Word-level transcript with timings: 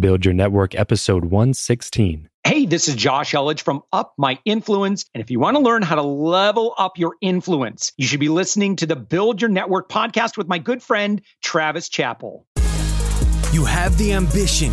Build 0.00 0.24
Your 0.24 0.34
Network, 0.34 0.74
episode 0.74 1.24
116. 1.24 2.28
Hey, 2.44 2.66
this 2.66 2.88
is 2.88 2.94
Josh 2.94 3.32
Elledge 3.32 3.60
from 3.60 3.82
Up 3.92 4.14
My 4.16 4.38
Influence. 4.44 5.04
And 5.12 5.20
if 5.20 5.30
you 5.30 5.38
want 5.38 5.56
to 5.56 5.62
learn 5.62 5.82
how 5.82 5.96
to 5.96 6.02
level 6.02 6.74
up 6.78 6.98
your 6.98 7.16
influence, 7.20 7.92
you 7.96 8.06
should 8.06 8.20
be 8.20 8.28
listening 8.28 8.76
to 8.76 8.86
the 8.86 8.96
Build 8.96 9.42
Your 9.42 9.50
Network 9.50 9.88
podcast 9.88 10.36
with 10.36 10.48
my 10.48 10.58
good 10.58 10.82
friend, 10.82 11.20
Travis 11.42 11.88
Chappell. 11.88 12.46
You 13.52 13.64
have 13.64 13.98
the 13.98 14.12
ambition, 14.12 14.72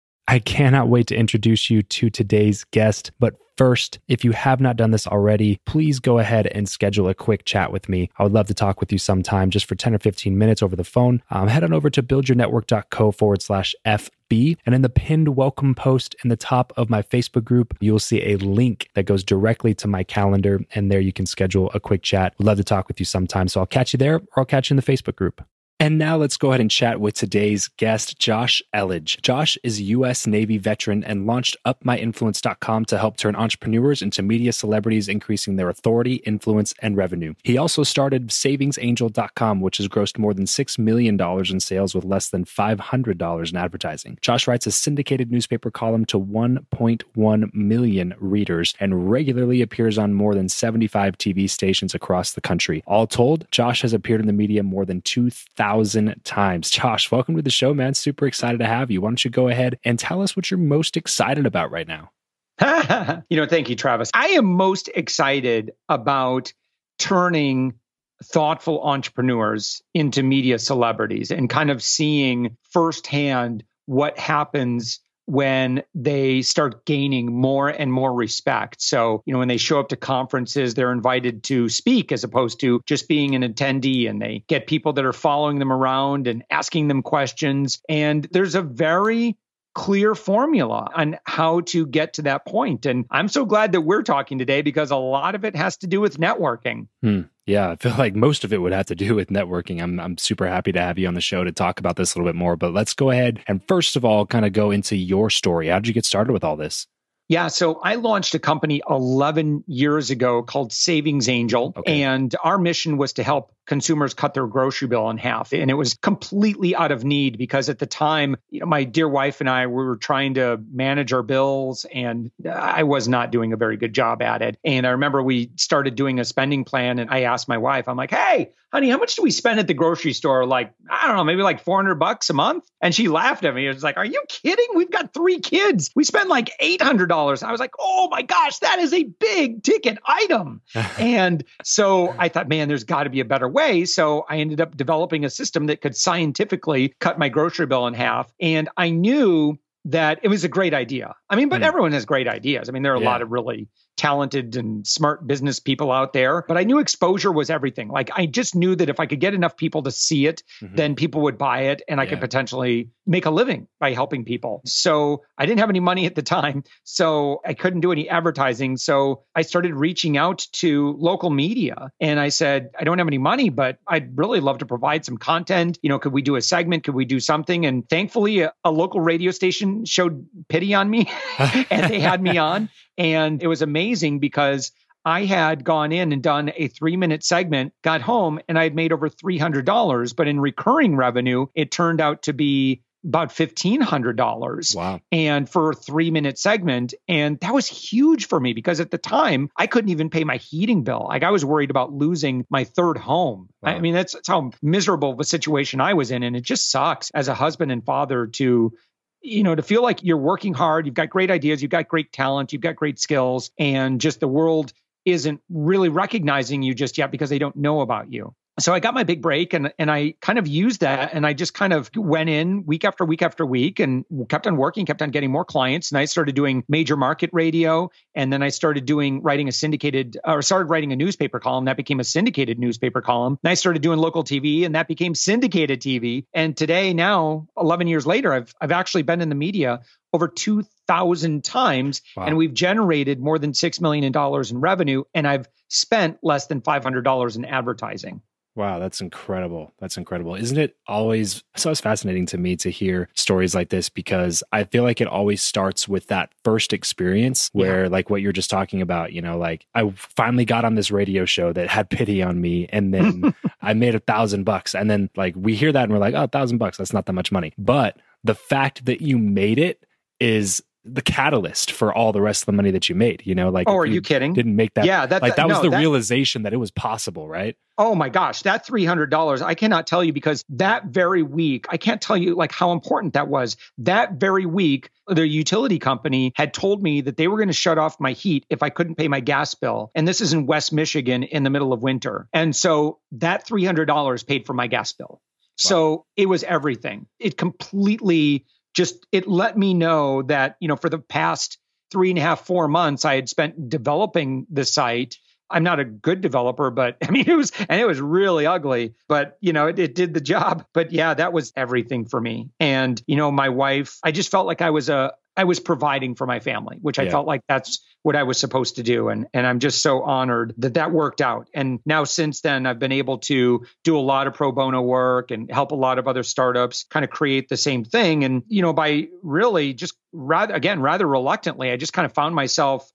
I 0.31 0.39
cannot 0.39 0.87
wait 0.87 1.07
to 1.07 1.15
introduce 1.17 1.69
you 1.69 1.83
to 1.83 2.09
today's 2.09 2.63
guest. 2.63 3.11
But 3.19 3.35
first, 3.57 3.99
if 4.07 4.23
you 4.23 4.31
have 4.31 4.61
not 4.61 4.77
done 4.77 4.91
this 4.91 5.05
already, 5.05 5.59
please 5.65 5.99
go 5.99 6.19
ahead 6.19 6.47
and 6.47 6.69
schedule 6.69 7.09
a 7.09 7.13
quick 7.13 7.43
chat 7.43 7.73
with 7.73 7.89
me. 7.89 8.09
I 8.17 8.23
would 8.23 8.31
love 8.31 8.47
to 8.47 8.53
talk 8.53 8.79
with 8.79 8.93
you 8.93 8.97
sometime 8.97 9.49
just 9.49 9.65
for 9.65 9.75
10 9.75 9.93
or 9.93 9.99
15 9.99 10.37
minutes 10.37 10.63
over 10.63 10.77
the 10.77 10.85
phone. 10.85 11.21
Um, 11.31 11.49
head 11.49 11.65
on 11.65 11.73
over 11.73 11.89
to 11.89 12.01
buildyournetwork.co 12.01 13.11
forward 13.11 13.41
slash 13.41 13.75
FB. 13.85 14.55
And 14.65 14.73
in 14.73 14.83
the 14.83 14.89
pinned 14.89 15.35
welcome 15.35 15.75
post 15.75 16.15
in 16.23 16.29
the 16.29 16.37
top 16.37 16.71
of 16.77 16.89
my 16.89 17.01
Facebook 17.01 17.43
group, 17.43 17.75
you'll 17.81 17.99
see 17.99 18.31
a 18.31 18.37
link 18.37 18.87
that 18.93 19.03
goes 19.03 19.25
directly 19.25 19.73
to 19.73 19.87
my 19.89 20.05
calendar. 20.05 20.61
And 20.73 20.89
there 20.89 21.01
you 21.01 21.11
can 21.11 21.25
schedule 21.25 21.69
a 21.73 21.81
quick 21.81 22.03
chat. 22.03 22.35
Love 22.39 22.55
to 22.55 22.63
talk 22.63 22.87
with 22.87 23.01
you 23.01 23.05
sometime. 23.05 23.49
So 23.49 23.59
I'll 23.59 23.67
catch 23.67 23.91
you 23.91 23.97
there 23.97 24.15
or 24.15 24.37
I'll 24.37 24.45
catch 24.45 24.69
you 24.69 24.75
in 24.75 24.77
the 24.77 24.81
Facebook 24.93 25.17
group. 25.17 25.45
And 25.81 25.97
now 25.97 26.15
let's 26.15 26.37
go 26.37 26.49
ahead 26.49 26.61
and 26.61 26.69
chat 26.69 27.01
with 27.01 27.15
today's 27.15 27.67
guest, 27.67 28.19
Josh 28.19 28.61
Elledge. 28.71 29.19
Josh 29.23 29.57
is 29.63 29.79
a 29.79 29.83
U.S. 29.85 30.27
Navy 30.27 30.59
veteran 30.59 31.03
and 31.03 31.25
launched 31.25 31.57
UpMyInfluence.com 31.65 32.85
to 32.85 32.99
help 32.99 33.17
turn 33.17 33.35
entrepreneurs 33.35 34.03
into 34.03 34.21
media 34.21 34.53
celebrities, 34.53 35.07
increasing 35.07 35.55
their 35.55 35.69
authority, 35.69 36.17
influence, 36.17 36.75
and 36.83 36.97
revenue. 36.97 37.33
He 37.41 37.57
also 37.57 37.81
started 37.81 38.27
SavingsAngel.com, 38.27 39.59
which 39.59 39.77
has 39.77 39.87
grossed 39.87 40.19
more 40.19 40.35
than 40.35 40.45
$6 40.45 40.77
million 40.77 41.19
in 41.19 41.59
sales 41.59 41.95
with 41.95 42.05
less 42.05 42.29
than 42.29 42.45
$500 42.45 43.49
in 43.49 43.57
advertising. 43.57 44.19
Josh 44.21 44.47
writes 44.47 44.67
a 44.67 44.71
syndicated 44.71 45.31
newspaper 45.31 45.71
column 45.71 46.05
to 46.05 46.19
1.1 46.19 47.53
million 47.55 48.13
readers 48.19 48.75
and 48.79 49.09
regularly 49.09 49.63
appears 49.63 49.97
on 49.97 50.13
more 50.13 50.35
than 50.35 50.47
75 50.47 51.17
TV 51.17 51.49
stations 51.49 51.95
across 51.95 52.33
the 52.33 52.41
country. 52.41 52.83
All 52.85 53.07
told, 53.07 53.47
Josh 53.49 53.81
has 53.81 53.93
appeared 53.93 54.21
in 54.21 54.27
the 54.27 54.33
media 54.33 54.61
more 54.61 54.85
than 54.85 55.01
2,000 55.01 55.70
thousand 55.71 56.13
times. 56.23 56.69
Josh, 56.71 57.11
welcome 57.11 57.35
to 57.35 57.41
the 57.41 57.49
show, 57.49 57.73
man. 57.73 57.93
Super 57.93 58.27
excited 58.27 58.59
to 58.59 58.65
have 58.65 58.91
you. 58.91 59.01
Why 59.01 59.09
don't 59.09 59.23
you 59.23 59.31
go 59.31 59.47
ahead 59.47 59.79
and 59.83 59.97
tell 59.97 60.21
us 60.21 60.35
what 60.35 60.51
you're 60.51 60.57
most 60.57 60.97
excited 60.97 61.45
about 61.45 61.71
right 61.71 61.87
now? 61.87 62.11
you 63.29 63.37
know, 63.37 63.47
thank 63.47 63.69
you, 63.69 63.75
Travis. 63.75 64.11
I 64.13 64.29
am 64.29 64.45
most 64.45 64.89
excited 64.93 65.71
about 65.89 66.53
turning 66.99 67.75
thoughtful 68.23 68.83
entrepreneurs 68.83 69.81
into 69.93 70.21
media 70.21 70.59
celebrities 70.59 71.31
and 71.31 71.49
kind 71.49 71.71
of 71.71 71.81
seeing 71.81 72.57
firsthand 72.69 73.63
what 73.87 74.19
happens 74.19 74.99
when 75.25 75.83
they 75.93 76.41
start 76.41 76.85
gaining 76.85 77.33
more 77.33 77.69
and 77.69 77.91
more 77.91 78.13
respect. 78.13 78.81
So, 78.81 79.23
you 79.25 79.33
know, 79.33 79.39
when 79.39 79.47
they 79.47 79.57
show 79.57 79.79
up 79.79 79.89
to 79.89 79.95
conferences, 79.95 80.73
they're 80.73 80.91
invited 80.91 81.43
to 81.43 81.69
speak 81.69 82.11
as 82.11 82.23
opposed 82.23 82.59
to 82.61 82.81
just 82.85 83.07
being 83.07 83.35
an 83.35 83.43
attendee 83.43 84.09
and 84.09 84.21
they 84.21 84.43
get 84.47 84.67
people 84.67 84.93
that 84.93 85.05
are 85.05 85.13
following 85.13 85.59
them 85.59 85.71
around 85.71 86.27
and 86.27 86.43
asking 86.49 86.87
them 86.87 87.01
questions. 87.01 87.81
And 87.87 88.27
there's 88.31 88.55
a 88.55 88.61
very 88.61 89.37
clear 89.73 90.15
formula 90.15 90.89
on 90.93 91.17
how 91.25 91.61
to 91.61 91.85
get 91.85 92.13
to 92.13 92.23
that 92.23 92.45
point. 92.45 92.85
And 92.85 93.05
I'm 93.09 93.27
so 93.27 93.45
glad 93.45 93.71
that 93.71 93.81
we're 93.81 94.03
talking 94.03 94.37
today 94.37 94.61
because 94.61 94.91
a 94.91 94.97
lot 94.97 95.35
of 95.35 95.45
it 95.45 95.55
has 95.55 95.77
to 95.77 95.87
do 95.87 96.01
with 96.01 96.17
networking. 96.17 96.87
Hmm. 97.01 97.21
Yeah, 97.45 97.71
I 97.71 97.75
feel 97.75 97.95
like 97.97 98.15
most 98.15 98.43
of 98.43 98.53
it 98.53 98.59
would 98.59 98.73
have 98.73 98.87
to 98.87 98.95
do 98.95 99.15
with 99.15 99.29
networking. 99.29 99.81
I'm 99.81 99.99
I'm 99.99 100.17
super 100.17 100.47
happy 100.47 100.71
to 100.71 100.81
have 100.81 100.97
you 100.97 101.07
on 101.07 101.13
the 101.13 101.21
show 101.21 101.43
to 101.43 101.51
talk 101.51 101.79
about 101.79 101.95
this 101.95 102.13
a 102.13 102.17
little 102.17 102.31
bit 102.31 102.37
more. 102.37 102.55
But 102.55 102.73
let's 102.73 102.93
go 102.93 103.09
ahead 103.09 103.43
and 103.47 103.61
first 103.67 103.95
of 103.95 104.05
all, 104.05 104.25
kind 104.25 104.45
of 104.45 104.53
go 104.53 104.71
into 104.71 104.95
your 104.95 105.29
story. 105.29 105.67
How 105.67 105.79
did 105.79 105.87
you 105.87 105.93
get 105.93 106.05
started 106.05 106.33
with 106.33 106.43
all 106.43 106.55
this? 106.55 106.87
Yeah, 107.31 107.47
so 107.47 107.75
I 107.75 107.95
launched 107.95 108.35
a 108.35 108.39
company 108.39 108.81
11 108.89 109.63
years 109.65 110.09
ago 110.09 110.43
called 110.43 110.73
Savings 110.73 111.29
Angel, 111.29 111.73
okay. 111.77 112.03
and 112.03 112.35
our 112.43 112.57
mission 112.57 112.97
was 112.97 113.13
to 113.13 113.23
help 113.23 113.53
consumers 113.65 114.13
cut 114.13 114.33
their 114.33 114.47
grocery 114.47 114.87
bill 114.87 115.09
in 115.09 115.17
half. 115.17 115.53
And 115.53 115.69
it 115.69 115.75
was 115.75 115.93
completely 115.95 116.75
out 116.75 116.91
of 116.91 117.03
need 117.03 117.37
because 117.37 117.69
at 117.69 117.79
the 117.79 117.85
time, 117.85 118.35
you 118.49 118.59
know, 118.59 118.65
my 118.65 118.83
dear 118.83 119.07
wife 119.07 119.39
and 119.39 119.49
I 119.49 119.67
we 119.67 119.73
were 119.73 119.97
trying 119.97 120.35
to 120.35 120.59
manage 120.71 121.13
our 121.13 121.23
bills 121.23 121.85
and 121.93 122.31
I 122.49 122.83
was 122.83 123.07
not 123.07 123.31
doing 123.31 123.53
a 123.53 123.57
very 123.57 123.77
good 123.77 123.93
job 123.93 124.21
at 124.21 124.41
it. 124.41 124.57
And 124.63 124.85
I 124.85 124.91
remember 124.91 125.21
we 125.23 125.51
started 125.55 125.95
doing 125.95 126.19
a 126.19 126.25
spending 126.25 126.63
plan 126.63 126.99
and 126.99 127.09
I 127.09 127.21
asked 127.21 127.47
my 127.47 127.57
wife, 127.57 127.87
I'm 127.87 127.97
like, 127.97 128.11
hey, 128.11 128.51
honey, 128.71 128.89
how 128.89 128.97
much 128.97 129.15
do 129.15 129.21
we 129.21 129.31
spend 129.31 129.59
at 129.59 129.67
the 129.67 129.73
grocery 129.73 130.13
store? 130.13 130.45
Like, 130.45 130.73
I 130.89 131.07
don't 131.07 131.17
know, 131.17 131.23
maybe 131.23 131.41
like 131.41 131.61
400 131.61 131.95
bucks 131.95 132.29
a 132.29 132.33
month. 132.33 132.69
And 132.81 132.95
she 132.95 133.09
laughed 133.09 133.43
at 133.43 133.53
me. 133.53 133.67
It 133.67 133.73
was 133.73 133.83
like, 133.83 133.97
are 133.97 134.05
you 134.05 134.21
kidding? 134.29 134.67
We've 134.75 134.89
got 134.89 135.13
three 135.13 135.39
kids. 135.39 135.91
We 135.95 136.03
spend 136.03 136.29
like 136.29 136.51
$800. 136.61 137.43
I 137.43 137.51
was 137.51 137.59
like, 137.59 137.73
oh 137.79 138.07
my 138.09 138.21
gosh, 138.21 138.59
that 138.59 138.79
is 138.79 138.93
a 138.93 139.03
big 139.03 139.63
ticket 139.63 139.97
item. 140.05 140.61
and 140.99 141.43
so 141.63 142.13
I 142.17 142.29
thought, 142.29 142.47
man, 142.47 142.67
there's 142.67 142.85
got 142.85 143.03
to 143.03 143.09
be 143.09 143.19
a 143.19 143.25
better 143.25 143.47
way. 143.51 143.85
So 143.85 144.25
I 144.29 144.37
ended 144.37 144.61
up 144.61 144.75
developing 144.75 145.25
a 145.25 145.29
system 145.29 145.67
that 145.67 145.81
could 145.81 145.95
scientifically 145.95 146.95
cut 146.99 147.19
my 147.19 147.29
grocery 147.29 147.65
bill 147.65 147.87
in 147.87 147.93
half. 147.93 148.31
And 148.39 148.69
I 148.77 148.89
knew 148.89 149.59
that 149.85 150.19
it 150.23 150.27
was 150.27 150.43
a 150.43 150.47
great 150.47 150.73
idea. 150.73 151.15
I 151.29 151.35
mean, 151.35 151.49
but 151.49 151.61
mm. 151.61 151.65
everyone 151.65 151.91
has 151.93 152.05
great 152.05 152.27
ideas. 152.27 152.69
I 152.69 152.71
mean, 152.71 152.83
there 152.83 152.93
are 152.93 152.97
a 152.97 153.01
yeah. 153.01 153.09
lot 153.09 153.21
of 153.21 153.31
really 153.31 153.67
talented 154.01 154.55
and 154.55 154.87
smart 154.87 155.27
business 155.27 155.59
people 155.59 155.91
out 155.91 156.11
there, 156.11 156.43
but 156.47 156.57
I 156.57 156.63
knew 156.63 156.79
exposure 156.79 157.31
was 157.31 157.51
everything. 157.51 157.87
Like 157.87 158.09
I 158.15 158.25
just 158.25 158.55
knew 158.55 158.75
that 158.75 158.89
if 158.89 158.99
I 158.99 159.05
could 159.05 159.19
get 159.19 159.35
enough 159.35 159.55
people 159.55 159.83
to 159.83 159.91
see 159.91 160.25
it, 160.25 160.41
mm-hmm. 160.59 160.75
then 160.75 160.95
people 160.95 161.21
would 161.21 161.37
buy 161.37 161.65
it 161.65 161.83
and 161.87 162.01
I 162.01 162.05
yeah. 162.05 162.09
could 162.09 162.21
potentially 162.21 162.89
make 163.05 163.27
a 163.27 163.29
living 163.29 163.67
by 163.79 163.93
helping 163.93 164.25
people. 164.25 164.63
So 164.65 165.21
I 165.37 165.45
didn't 165.45 165.59
have 165.59 165.69
any 165.69 165.81
money 165.81 166.07
at 166.07 166.15
the 166.15 166.23
time, 166.23 166.63
so 166.83 167.41
I 167.45 167.53
couldn't 167.53 167.81
do 167.81 167.91
any 167.91 168.09
advertising. 168.09 168.75
So 168.77 169.21
I 169.35 169.43
started 169.43 169.75
reaching 169.75 170.17
out 170.17 170.47
to 170.53 170.95
local 170.97 171.29
media 171.29 171.91
and 171.99 172.19
I 172.19 172.29
said, 172.29 172.71
I 172.79 172.83
don't 172.83 172.97
have 172.97 173.07
any 173.07 173.19
money, 173.19 173.49
but 173.49 173.77
I'd 173.87 174.17
really 174.17 174.39
love 174.39 174.57
to 174.59 174.65
provide 174.65 175.05
some 175.05 175.17
content. 175.17 175.77
You 175.83 175.89
know, 175.89 175.99
could 175.99 176.11
we 176.11 176.23
do 176.23 176.37
a 176.37 176.41
segment? 176.41 176.85
Could 176.85 176.95
we 176.95 177.05
do 177.05 177.19
something? 177.19 177.67
And 177.67 177.87
thankfully, 177.87 178.39
a, 178.39 178.51
a 178.63 178.71
local 178.71 178.99
radio 178.99 179.29
station 179.29 179.85
showed 179.85 180.25
pity 180.49 180.73
on 180.73 180.89
me 180.89 181.07
and 181.69 181.91
they 181.91 181.99
had 181.99 182.19
me 182.19 182.39
on. 182.39 182.67
And 183.01 183.41
it 183.41 183.47
was 183.47 183.63
amazing 183.63 184.19
because 184.19 184.71
I 185.03 185.25
had 185.25 185.63
gone 185.63 185.91
in 185.91 186.13
and 186.13 186.21
done 186.21 186.51
a 186.55 186.67
three 186.67 186.97
minute 186.97 187.23
segment, 187.23 187.73
got 187.81 188.01
home, 188.01 188.39
and 188.47 188.59
I 188.59 188.63
had 188.63 188.75
made 188.75 188.93
over 188.93 189.09
$300. 189.09 190.15
But 190.15 190.27
in 190.27 190.39
recurring 190.39 190.95
revenue, 190.95 191.47
it 191.55 191.71
turned 191.71 191.99
out 191.99 192.23
to 192.23 192.33
be 192.33 192.83
about 193.03 193.29
$1,500. 193.29 194.75
Wow. 194.75 195.01
And 195.11 195.49
for 195.49 195.71
a 195.71 195.75
three 195.75 196.11
minute 196.11 196.37
segment. 196.37 196.93
And 197.07 197.39
that 197.39 197.55
was 197.55 197.65
huge 197.65 198.27
for 198.27 198.39
me 198.39 198.53
because 198.53 198.79
at 198.79 198.91
the 198.91 198.99
time, 198.99 199.49
I 199.57 199.65
couldn't 199.65 199.89
even 199.89 200.11
pay 200.11 200.23
my 200.23 200.37
heating 200.37 200.83
bill. 200.83 201.07
Like 201.09 201.23
I 201.23 201.31
was 201.31 201.43
worried 201.43 201.71
about 201.71 201.91
losing 201.91 202.45
my 202.51 202.65
third 202.65 202.99
home. 202.99 203.49
Wow. 203.63 203.71
I 203.71 203.79
mean, 203.79 203.95
that's, 203.95 204.13
that's 204.13 204.27
how 204.27 204.51
miserable 204.61 205.13
of 205.13 205.19
a 205.19 205.23
situation 205.23 205.81
I 205.81 205.95
was 205.95 206.11
in. 206.11 206.21
And 206.21 206.35
it 206.35 206.43
just 206.43 206.69
sucks 206.69 207.09
as 207.15 207.27
a 207.27 207.33
husband 207.33 207.71
and 207.71 207.83
father 207.83 208.27
to 208.27 208.73
you 209.21 209.43
know, 209.43 209.55
to 209.55 209.61
feel 209.61 209.83
like 209.83 210.03
you're 210.03 210.17
working 210.17 210.53
hard, 210.53 210.85
you've 210.85 210.95
got 210.95 211.09
great 211.09 211.31
ideas, 211.31 211.61
you've 211.61 211.71
got 211.71 211.87
great 211.87 212.11
talent, 212.11 212.53
you've 212.53 212.61
got 212.61 212.75
great 212.75 212.99
skills, 212.99 213.51
and 213.57 214.01
just 214.01 214.19
the 214.19 214.27
world 214.27 214.73
isn't 215.05 215.41
really 215.49 215.89
recognizing 215.89 216.61
you 216.61 216.73
just 216.73 216.97
yet 216.97 217.11
because 217.11 217.29
they 217.29 217.39
don't 217.39 217.55
know 217.55 217.81
about 217.81 218.11
you 218.11 218.35
so 218.59 218.73
I 218.73 218.79
got 218.79 218.93
my 218.93 219.03
big 219.03 219.21
break 219.21 219.53
and 219.53 219.73
and 219.79 219.89
I 219.89 220.15
kind 220.21 220.37
of 220.37 220.47
used 220.47 220.81
that 220.81 221.13
and 221.13 221.25
I 221.25 221.33
just 221.33 221.53
kind 221.53 221.71
of 221.71 221.89
went 221.95 222.29
in 222.29 222.65
week 222.65 222.83
after 222.83 223.05
week 223.05 223.21
after 223.21 223.45
week 223.45 223.79
and 223.79 224.05
kept 224.27 224.45
on 224.45 224.57
working, 224.57 224.85
kept 224.85 225.01
on 225.01 225.09
getting 225.09 225.31
more 225.31 225.45
clients. 225.45 225.91
And 225.91 225.97
I 225.97 226.05
started 226.05 226.35
doing 226.35 226.63
major 226.67 226.97
market 226.97 227.29
radio. 227.33 227.89
And 228.13 228.31
then 228.31 228.43
I 228.43 228.49
started 228.49 228.85
doing 228.85 229.21
writing 229.21 229.47
a 229.47 229.51
syndicated 229.51 230.17
or 230.25 230.41
started 230.41 230.65
writing 230.65 230.91
a 230.91 230.95
newspaper 230.95 231.39
column. 231.39 231.65
That 231.65 231.77
became 231.77 231.99
a 231.99 232.03
syndicated 232.03 232.59
newspaper 232.59 233.01
column. 233.01 233.37
And 233.43 233.49
I 233.49 233.53
started 233.53 233.81
doing 233.81 233.99
local 233.99 234.23
TV 234.23 234.65
and 234.65 234.75
that 234.75 234.87
became 234.87 235.15
syndicated 235.15 235.81
TV. 235.81 236.25
And 236.33 236.55
today, 236.55 236.93
now, 236.93 237.47
11 237.57 237.87
years 237.87 238.05
later, 238.05 238.33
I've 238.33 238.53
I've 238.59 238.71
actually 238.71 239.03
been 239.03 239.21
in 239.21 239.29
the 239.29 239.35
media 239.35 239.81
over 240.13 240.27
2,000 240.27 241.41
times 241.43 242.01
wow. 242.17 242.25
and 242.25 242.35
we've 242.35 242.53
generated 242.53 243.19
more 243.21 243.39
than 243.39 243.53
$6 243.53 243.81
million 243.81 244.13
in 244.13 244.59
revenue. 244.59 245.03
And 245.13 245.25
I've 245.25 245.47
spent 245.69 246.17
less 246.21 246.47
than 246.47 246.59
$500 246.59 247.35
in 247.37 247.45
advertising. 247.45 248.21
Wow, 248.53 248.79
that's 248.79 248.99
incredible. 248.99 249.71
That's 249.79 249.95
incredible. 249.95 250.35
Isn't 250.35 250.57
it 250.57 250.75
always 250.85 251.41
so 251.55 251.71
it's 251.71 251.79
fascinating 251.79 252.25
to 252.27 252.37
me 252.37 252.57
to 252.57 252.69
hear 252.69 253.07
stories 253.13 253.55
like 253.55 253.69
this 253.69 253.87
because 253.87 254.43
I 254.51 254.65
feel 254.65 254.83
like 254.83 254.99
it 254.99 255.07
always 255.07 255.41
starts 255.41 255.87
with 255.87 256.07
that 256.07 256.31
first 256.43 256.73
experience 256.73 257.49
where 257.53 257.83
yeah. 257.83 257.89
like 257.89 258.09
what 258.09 258.21
you're 258.21 258.33
just 258.33 258.49
talking 258.49 258.81
about, 258.81 259.13
you 259.13 259.21
know, 259.21 259.37
like 259.37 259.65
I 259.73 259.89
finally 259.95 260.43
got 260.43 260.65
on 260.65 260.75
this 260.75 260.91
radio 260.91 261.23
show 261.23 261.53
that 261.53 261.69
had 261.69 261.89
pity 261.89 262.21
on 262.21 262.41
me 262.41 262.67
and 262.69 262.93
then 262.93 263.33
I 263.61 263.73
made 263.73 263.95
a 263.95 263.99
thousand 263.99 264.43
bucks. 264.43 264.75
And 264.75 264.89
then 264.89 265.09
like 265.15 265.33
we 265.37 265.55
hear 265.55 265.71
that 265.71 265.83
and 265.83 265.93
we're 265.93 265.99
like, 265.99 266.15
oh, 266.15 266.23
a 266.23 266.27
thousand 266.27 266.57
bucks, 266.57 266.77
that's 266.77 266.93
not 266.93 267.05
that 267.05 267.13
much 267.13 267.31
money. 267.31 267.53
But 267.57 267.97
the 268.23 268.35
fact 268.35 268.85
that 268.85 269.01
you 269.01 269.17
made 269.17 269.59
it 269.59 269.85
is 270.19 270.61
the 270.83 271.01
catalyst 271.01 271.71
for 271.71 271.93
all 271.93 272.11
the 272.11 272.21
rest 272.21 272.43
of 272.43 272.45
the 272.47 272.51
money 272.53 272.71
that 272.71 272.89
you 272.89 272.95
made. 272.95 273.21
You 273.25 273.35
know, 273.35 273.49
like 273.49 273.69
oh, 273.69 273.77
are 273.77 273.85
you, 273.85 273.95
you 273.95 274.01
kidding? 274.01 274.33
Didn't 274.33 274.55
make 274.55 274.73
that. 274.73 274.85
Yeah, 274.85 275.05
that, 275.05 275.21
like 275.21 275.35
that 275.35 275.47
no, 275.47 275.55
was 275.55 275.61
the 275.61 275.69
that, 275.69 275.77
realization 275.77 276.43
that 276.43 276.53
it 276.53 276.57
was 276.57 276.71
possible, 276.71 277.27
right? 277.27 277.55
Oh 277.77 277.95
my 277.95 278.09
gosh, 278.09 278.41
that 278.43 278.65
three 278.65 278.85
hundred 278.85 279.09
dollars! 279.09 279.41
I 279.41 279.53
cannot 279.53 279.87
tell 279.87 280.03
you 280.03 280.13
because 280.13 280.43
that 280.49 280.85
very 280.85 281.23
week, 281.23 281.67
I 281.69 281.77
can't 281.77 282.01
tell 282.01 282.17
you 282.17 282.35
like 282.35 282.51
how 282.51 282.71
important 282.71 283.13
that 283.13 283.27
was. 283.27 283.57
That 283.79 284.13
very 284.13 284.45
week, 284.45 284.89
the 285.07 285.27
utility 285.27 285.79
company 285.79 286.33
had 286.35 286.53
told 286.53 286.81
me 286.81 287.01
that 287.01 287.17
they 287.17 287.27
were 287.27 287.37
going 287.37 287.49
to 287.49 287.53
shut 287.53 287.77
off 287.77 287.99
my 287.99 288.13
heat 288.13 288.45
if 288.49 288.63
I 288.63 288.69
couldn't 288.69 288.95
pay 288.95 289.07
my 289.07 289.19
gas 289.19 289.53
bill, 289.55 289.91
and 289.93 290.07
this 290.07 290.21
is 290.21 290.33
in 290.33 290.47
West 290.47 290.73
Michigan 290.73 291.23
in 291.23 291.43
the 291.43 291.49
middle 291.49 291.73
of 291.73 291.83
winter, 291.83 292.27
and 292.33 292.55
so 292.55 292.99
that 293.13 293.45
three 293.45 293.65
hundred 293.65 293.85
dollars 293.85 294.23
paid 294.23 294.45
for 294.45 294.53
my 294.53 294.67
gas 294.67 294.93
bill. 294.93 295.21
Wow. 295.63 295.69
So 295.69 296.05
it 296.15 296.27
was 296.27 296.43
everything. 296.43 297.05
It 297.19 297.37
completely 297.37 298.45
just 298.73 299.05
it 299.11 299.27
let 299.27 299.57
me 299.57 299.73
know 299.73 300.21
that 300.23 300.55
you 300.59 300.67
know 300.67 300.75
for 300.75 300.89
the 300.89 300.99
past 300.99 301.57
three 301.91 302.09
and 302.09 302.19
a 302.19 302.21
half 302.21 302.45
four 302.45 302.67
months 302.67 303.05
i 303.05 303.15
had 303.15 303.29
spent 303.29 303.69
developing 303.69 304.45
the 304.49 304.65
site. 304.65 305.17
I'm 305.49 305.63
not 305.63 305.81
a 305.81 305.85
good 305.85 306.21
developer 306.21 306.71
but 306.71 306.97
i 307.07 307.11
mean 307.11 307.29
it 307.29 307.35
was 307.35 307.51
and 307.67 307.79
it 307.79 307.85
was 307.85 307.99
really 307.99 308.45
ugly 308.45 308.95
but 309.07 309.37
you 309.41 309.53
know 309.53 309.67
it, 309.67 309.79
it 309.79 309.95
did 309.95 310.13
the 310.13 310.21
job. 310.21 310.65
But 310.73 310.91
yeah 310.91 311.13
that 311.13 311.33
was 311.33 311.51
everything 311.55 312.05
for 312.05 312.19
me. 312.21 312.49
And 312.59 313.01
you 313.07 313.17
know 313.17 313.31
my 313.31 313.49
wife 313.49 313.99
i 314.03 314.11
just 314.11 314.31
felt 314.31 314.47
like 314.47 314.61
i 314.61 314.69
was 314.69 314.89
a 314.89 315.13
I 315.37 315.45
was 315.45 315.59
providing 315.59 316.15
for 316.15 316.27
my 316.27 316.39
family, 316.39 316.77
which 316.81 316.99
I 316.99 317.09
felt 317.09 317.25
like 317.25 317.41
that's 317.47 317.79
what 318.03 318.15
I 318.15 318.23
was 318.23 318.37
supposed 318.37 318.75
to 318.75 318.83
do. 318.83 319.09
And, 319.09 319.27
and 319.33 319.47
I'm 319.47 319.59
just 319.59 319.81
so 319.81 320.01
honored 320.03 320.53
that 320.57 320.73
that 320.73 320.91
worked 320.91 321.21
out. 321.21 321.47
And 321.53 321.79
now, 321.85 322.03
since 322.03 322.41
then, 322.41 322.65
I've 322.65 322.79
been 322.79 322.91
able 322.91 323.19
to 323.19 323.65
do 323.83 323.97
a 323.97 324.01
lot 324.01 324.27
of 324.27 324.33
pro 324.33 324.51
bono 324.51 324.81
work 324.81 325.31
and 325.31 325.49
help 325.49 325.71
a 325.71 325.75
lot 325.75 325.99
of 325.99 326.07
other 326.07 326.23
startups 326.23 326.85
kind 326.89 327.05
of 327.05 327.09
create 327.09 327.47
the 327.47 327.57
same 327.57 327.85
thing. 327.85 328.23
And, 328.25 328.43
you 328.47 328.61
know, 328.61 328.73
by 328.73 329.07
really 329.23 329.73
just 329.73 329.95
rather, 330.11 330.53
again, 330.53 330.81
rather 330.81 331.07
reluctantly, 331.07 331.71
I 331.71 331.77
just 331.77 331.93
kind 331.93 332.05
of 332.05 332.13
found 332.13 332.35
myself 332.35 332.91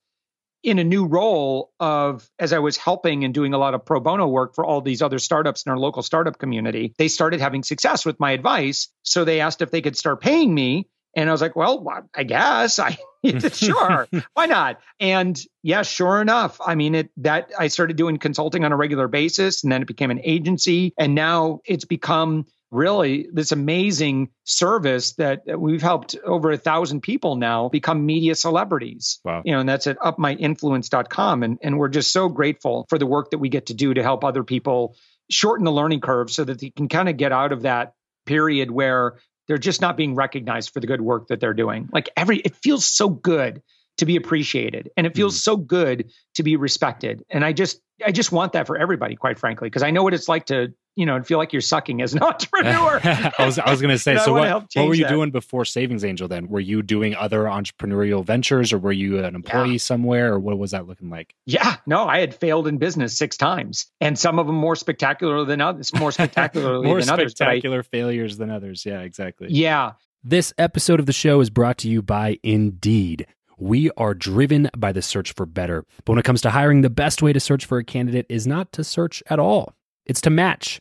in 0.62 0.78
a 0.80 0.84
new 0.84 1.06
role 1.06 1.72
of 1.78 2.28
as 2.38 2.52
I 2.52 2.58
was 2.58 2.76
helping 2.76 3.24
and 3.24 3.32
doing 3.32 3.54
a 3.54 3.58
lot 3.58 3.74
of 3.74 3.84
pro 3.84 4.00
bono 4.00 4.26
work 4.26 4.54
for 4.54 4.64
all 4.66 4.80
these 4.80 5.00
other 5.00 5.20
startups 5.20 5.64
in 5.64 5.70
our 5.70 5.78
local 5.78 6.02
startup 6.02 6.38
community, 6.38 6.92
they 6.98 7.08
started 7.08 7.40
having 7.40 7.62
success 7.62 8.04
with 8.04 8.18
my 8.18 8.32
advice. 8.32 8.88
So 9.04 9.24
they 9.24 9.40
asked 9.40 9.62
if 9.62 9.70
they 9.70 9.80
could 9.80 9.96
start 9.96 10.20
paying 10.20 10.52
me. 10.52 10.88
And 11.16 11.28
I 11.28 11.32
was 11.32 11.40
like, 11.40 11.56
well, 11.56 11.84
I 12.14 12.22
guess 12.22 12.78
I 12.78 12.98
sure, 13.52 14.06
why 14.34 14.46
not? 14.46 14.80
And 15.00 15.40
yeah, 15.62 15.82
sure 15.82 16.20
enough, 16.20 16.60
I 16.64 16.74
mean 16.74 16.94
it 16.94 17.10
that 17.16 17.50
I 17.58 17.68
started 17.68 17.96
doing 17.96 18.18
consulting 18.18 18.64
on 18.64 18.72
a 18.72 18.76
regular 18.76 19.08
basis 19.08 19.64
and 19.64 19.72
then 19.72 19.82
it 19.82 19.88
became 19.88 20.10
an 20.10 20.20
agency 20.22 20.94
and 20.98 21.14
now 21.14 21.60
it's 21.64 21.86
become 21.86 22.46
really 22.70 23.28
this 23.32 23.52
amazing 23.52 24.28
service 24.44 25.14
that 25.14 25.42
we've 25.58 25.82
helped 25.82 26.16
over 26.24 26.50
a 26.50 26.58
thousand 26.58 27.00
people 27.00 27.36
now 27.36 27.68
become 27.68 28.04
media 28.04 28.34
celebrities. 28.34 29.20
Wow. 29.24 29.42
You 29.44 29.52
know, 29.52 29.60
and 29.60 29.68
that's 29.68 29.86
at 29.86 29.98
upmyinfluence.com. 29.98 31.42
And, 31.42 31.58
and 31.62 31.78
we're 31.78 31.88
just 31.88 32.12
so 32.12 32.28
grateful 32.28 32.86
for 32.88 32.98
the 32.98 33.06
work 33.06 33.30
that 33.30 33.38
we 33.38 33.48
get 33.48 33.66
to 33.66 33.74
do 33.74 33.94
to 33.94 34.02
help 34.02 34.24
other 34.24 34.44
people 34.44 34.96
shorten 35.30 35.64
the 35.64 35.72
learning 35.72 36.00
curve 36.00 36.30
so 36.30 36.44
that 36.44 36.60
they 36.60 36.70
can 36.70 36.88
kind 36.88 37.08
of 37.08 37.16
get 37.16 37.32
out 37.32 37.52
of 37.52 37.62
that 37.62 37.94
period 38.26 38.70
where 38.70 39.16
they're 39.48 39.58
just 39.58 39.80
not 39.80 39.96
being 39.96 40.14
recognized 40.14 40.72
for 40.72 40.80
the 40.80 40.86
good 40.86 41.00
work 41.00 41.28
that 41.28 41.40
they're 41.40 41.54
doing. 41.54 41.88
Like 41.92 42.10
every, 42.16 42.38
it 42.38 42.56
feels 42.56 42.86
so 42.86 43.08
good 43.08 43.62
to 43.98 44.06
be 44.06 44.16
appreciated 44.16 44.90
and 44.96 45.06
it 45.06 45.14
feels 45.14 45.36
mm. 45.36 45.42
so 45.42 45.56
good 45.56 46.10
to 46.34 46.42
be 46.42 46.56
respected. 46.56 47.24
And 47.30 47.44
I 47.44 47.52
just, 47.52 47.80
I 48.04 48.12
just 48.12 48.32
want 48.32 48.52
that 48.52 48.66
for 48.66 48.76
everybody, 48.76 49.16
quite 49.16 49.38
frankly, 49.38 49.68
because 49.68 49.82
I 49.82 49.90
know 49.90 50.02
what 50.02 50.14
it's 50.14 50.28
like 50.28 50.46
to 50.46 50.74
you 50.96 51.04
know, 51.04 51.14
and 51.14 51.26
feel 51.26 51.38
like 51.38 51.52
you're 51.52 51.62
sucking 51.62 52.02
as 52.02 52.14
an 52.14 52.22
entrepreneur. 52.22 53.00
I 53.04 53.44
was 53.44 53.58
I 53.58 53.70
was 53.70 53.80
going 53.80 53.92
to 53.92 53.98
say. 53.98 54.16
so 54.16 54.32
what, 54.32 54.50
what 54.74 54.88
were 54.88 54.94
you 54.94 55.04
that. 55.04 55.10
doing 55.10 55.30
before 55.30 55.64
Savings 55.64 56.04
Angel? 56.04 56.26
Then 56.26 56.48
were 56.48 56.60
you 56.60 56.82
doing 56.82 57.14
other 57.14 57.44
entrepreneurial 57.44 58.24
ventures, 58.24 58.72
or 58.72 58.78
were 58.78 58.92
you 58.92 59.22
an 59.22 59.34
employee 59.34 59.72
yeah. 59.72 59.78
somewhere, 59.78 60.32
or 60.32 60.40
what 60.40 60.58
was 60.58 60.72
that 60.72 60.86
looking 60.86 61.10
like? 61.10 61.34
Yeah, 61.44 61.76
no, 61.86 62.08
I 62.08 62.18
had 62.18 62.34
failed 62.34 62.66
in 62.66 62.78
business 62.78 63.16
six 63.16 63.36
times, 63.36 63.86
and 64.00 64.18
some 64.18 64.38
of 64.38 64.46
them 64.46 64.56
more 64.56 64.74
spectacular 64.74 65.44
than 65.44 65.60
others. 65.60 65.92
More 65.96 66.12
spectacularly 66.12 66.86
more 66.86 67.00
than 67.00 67.10
others. 67.10 67.32
Spectacular 67.32 67.82
failures 67.82 68.36
than 68.36 68.50
others. 68.50 68.84
Yeah, 68.84 69.00
exactly. 69.00 69.48
Yeah. 69.50 69.92
This 70.22 70.52
episode 70.58 71.00
of 71.00 71.06
the 71.06 71.12
show 71.12 71.40
is 71.40 71.50
brought 71.50 71.78
to 71.78 71.88
you 71.88 72.02
by 72.02 72.38
Indeed. 72.42 73.26
We 73.58 73.90
are 73.96 74.14
driven 74.14 74.68
by 74.76 74.92
the 74.92 75.02
search 75.02 75.32
for 75.32 75.46
better. 75.46 75.84
But 76.04 76.12
when 76.12 76.18
it 76.18 76.24
comes 76.24 76.42
to 76.42 76.50
hiring, 76.50 76.82
the 76.82 76.90
best 76.90 77.22
way 77.22 77.32
to 77.32 77.40
search 77.40 77.64
for 77.64 77.78
a 77.78 77.84
candidate 77.84 78.26
is 78.28 78.46
not 78.46 78.72
to 78.72 78.84
search 78.84 79.22
at 79.28 79.38
all. 79.38 79.74
It's 80.04 80.20
to 80.22 80.30
match 80.30 80.80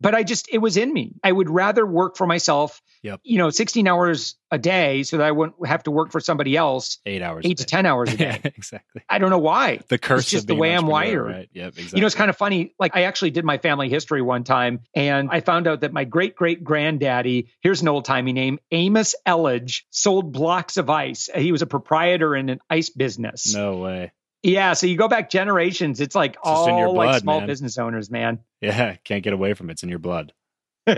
but 0.00 0.14
I 0.14 0.22
just 0.22 0.48
it 0.52 0.58
was 0.58 0.76
in 0.76 0.92
me. 0.92 1.14
I 1.22 1.32
would 1.32 1.50
rather 1.50 1.86
work 1.86 2.16
for 2.16 2.26
myself. 2.26 2.80
Yep. 3.02 3.20
You 3.22 3.38
know, 3.38 3.50
16 3.50 3.86
hours 3.86 4.36
a 4.50 4.58
day 4.58 5.02
so 5.02 5.18
that 5.18 5.26
I 5.26 5.32
wouldn't 5.32 5.66
have 5.66 5.84
to 5.84 5.90
work 5.90 6.10
for 6.10 6.20
somebody 6.20 6.56
else. 6.56 6.98
8 7.06 7.22
hours. 7.22 7.44
8 7.46 7.58
to 7.58 7.64
10 7.64 7.86
hours 7.86 8.12
a 8.12 8.16
day. 8.16 8.40
exactly. 8.44 9.02
I 9.08 9.18
don't 9.18 9.30
know 9.30 9.38
why. 9.38 9.80
The 9.88 9.98
curse 9.98 10.22
it's 10.22 10.30
just 10.30 10.46
the 10.46 10.54
way 10.54 10.74
I'm 10.74 10.86
wired. 10.86 11.26
Right. 11.26 11.48
Yep, 11.52 11.68
exactly. 11.68 11.98
You 11.98 12.00
know, 12.00 12.06
it's 12.06 12.16
kind 12.16 12.30
of 12.30 12.36
funny. 12.36 12.74
Like 12.78 12.96
I 12.96 13.02
actually 13.02 13.30
did 13.30 13.44
my 13.44 13.58
family 13.58 13.88
history 13.88 14.22
one 14.22 14.44
time 14.44 14.80
and 14.94 15.28
I 15.30 15.40
found 15.40 15.66
out 15.66 15.80
that 15.80 15.92
my 15.92 16.04
great 16.04 16.34
great 16.36 16.64
granddaddy, 16.64 17.48
here's 17.60 17.82
an 17.82 17.88
old-timey 17.88 18.32
name, 18.32 18.58
Amos 18.70 19.14
Elledge, 19.26 19.82
sold 19.90 20.32
blocks 20.32 20.76
of 20.76 20.90
ice. 20.90 21.28
He 21.34 21.52
was 21.52 21.62
a 21.62 21.66
proprietor 21.66 22.34
in 22.34 22.48
an 22.48 22.58
ice 22.68 22.90
business. 22.90 23.54
No 23.54 23.76
way. 23.78 24.12
Yeah, 24.46 24.74
so 24.74 24.86
you 24.86 24.96
go 24.96 25.08
back 25.08 25.28
generations, 25.28 26.00
it's 26.00 26.14
like 26.14 26.34
it's 26.34 26.38
all 26.44 26.92
blood, 26.92 27.06
like 27.06 27.20
small 27.20 27.40
man. 27.40 27.48
business 27.48 27.78
owners, 27.78 28.12
man. 28.12 28.38
Yeah, 28.60 28.94
can't 29.04 29.24
get 29.24 29.32
away 29.32 29.54
from 29.54 29.68
it. 29.68 29.72
It's 29.72 29.82
in 29.82 29.88
your 29.88 29.98
blood. 29.98 30.32
oh, 30.88 30.94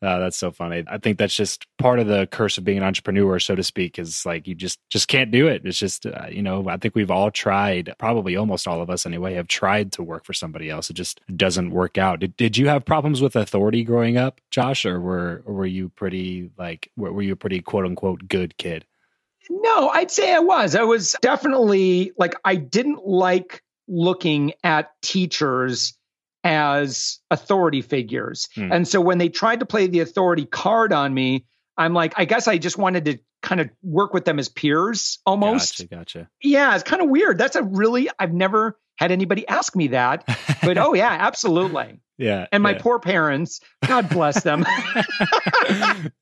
that's 0.00 0.38
so 0.38 0.50
funny. 0.50 0.82
I 0.86 0.96
think 0.96 1.18
that's 1.18 1.36
just 1.36 1.66
part 1.76 1.98
of 1.98 2.06
the 2.06 2.26
curse 2.26 2.56
of 2.56 2.64
being 2.64 2.78
an 2.78 2.84
entrepreneur, 2.84 3.38
so 3.38 3.54
to 3.54 3.62
speak, 3.62 3.98
is 3.98 4.24
like 4.24 4.48
you 4.48 4.54
just 4.54 4.78
just 4.88 5.08
can't 5.08 5.30
do 5.30 5.46
it. 5.46 5.60
It's 5.66 5.78
just 5.78 6.06
uh, 6.06 6.28
you 6.30 6.40
know 6.40 6.66
I 6.66 6.78
think 6.78 6.94
we've 6.94 7.10
all 7.10 7.30
tried, 7.30 7.94
probably 7.98 8.34
almost 8.34 8.66
all 8.66 8.80
of 8.80 8.88
us 8.88 9.04
anyway, 9.04 9.34
have 9.34 9.48
tried 9.48 9.92
to 9.92 10.02
work 10.02 10.24
for 10.24 10.32
somebody 10.32 10.70
else. 10.70 10.88
It 10.88 10.94
just 10.94 11.20
doesn't 11.36 11.70
work 11.70 11.98
out. 11.98 12.20
Did 12.20 12.34
Did 12.38 12.56
you 12.56 12.68
have 12.68 12.86
problems 12.86 13.20
with 13.20 13.36
authority 13.36 13.84
growing 13.84 14.16
up, 14.16 14.40
Josh, 14.50 14.86
or 14.86 15.02
were 15.02 15.42
or 15.44 15.52
were 15.52 15.66
you 15.66 15.90
pretty 15.90 16.50
like 16.56 16.90
were 16.96 17.20
you 17.20 17.34
a 17.34 17.36
pretty 17.36 17.60
quote 17.60 17.84
unquote 17.84 18.26
good 18.26 18.56
kid? 18.56 18.86
No, 19.50 19.88
I'd 19.88 20.10
say 20.10 20.34
I 20.34 20.40
was. 20.40 20.74
I 20.74 20.82
was 20.82 21.16
definitely 21.20 22.12
like 22.18 22.34
I 22.44 22.56
didn't 22.56 23.06
like 23.06 23.62
looking 23.88 24.52
at 24.64 24.90
teachers 25.02 25.96
as 26.44 27.18
authority 27.30 27.82
figures. 27.82 28.48
Hmm. 28.54 28.72
And 28.72 28.88
so 28.88 29.00
when 29.00 29.18
they 29.18 29.28
tried 29.28 29.60
to 29.60 29.66
play 29.66 29.86
the 29.86 30.00
authority 30.00 30.44
card 30.44 30.92
on 30.92 31.12
me, 31.12 31.44
I'm 31.76 31.92
like, 31.92 32.14
I 32.16 32.24
guess 32.24 32.48
I 32.48 32.58
just 32.58 32.78
wanted 32.78 33.04
to 33.06 33.18
kind 33.42 33.60
of 33.60 33.70
work 33.82 34.14
with 34.14 34.24
them 34.24 34.38
as 34.38 34.48
peers 34.48 35.18
almost. 35.26 35.78
Gotcha, 35.78 35.88
gotcha. 35.88 36.28
Yeah, 36.42 36.74
it's 36.74 36.84
kind 36.84 37.02
of 37.02 37.08
weird. 37.08 37.38
That's 37.38 37.56
a 37.56 37.62
really, 37.62 38.08
I've 38.18 38.32
never 38.32 38.78
had 38.96 39.12
anybody 39.12 39.46
ask 39.46 39.74
me 39.76 39.88
that. 39.88 40.24
But 40.62 40.78
oh, 40.78 40.94
yeah, 40.94 41.10
absolutely. 41.10 42.00
Yeah. 42.18 42.46
And 42.50 42.62
my 42.62 42.72
yeah. 42.72 42.78
poor 42.80 42.98
parents, 42.98 43.60
God 43.86 44.08
bless 44.08 44.42
them. 44.42 44.64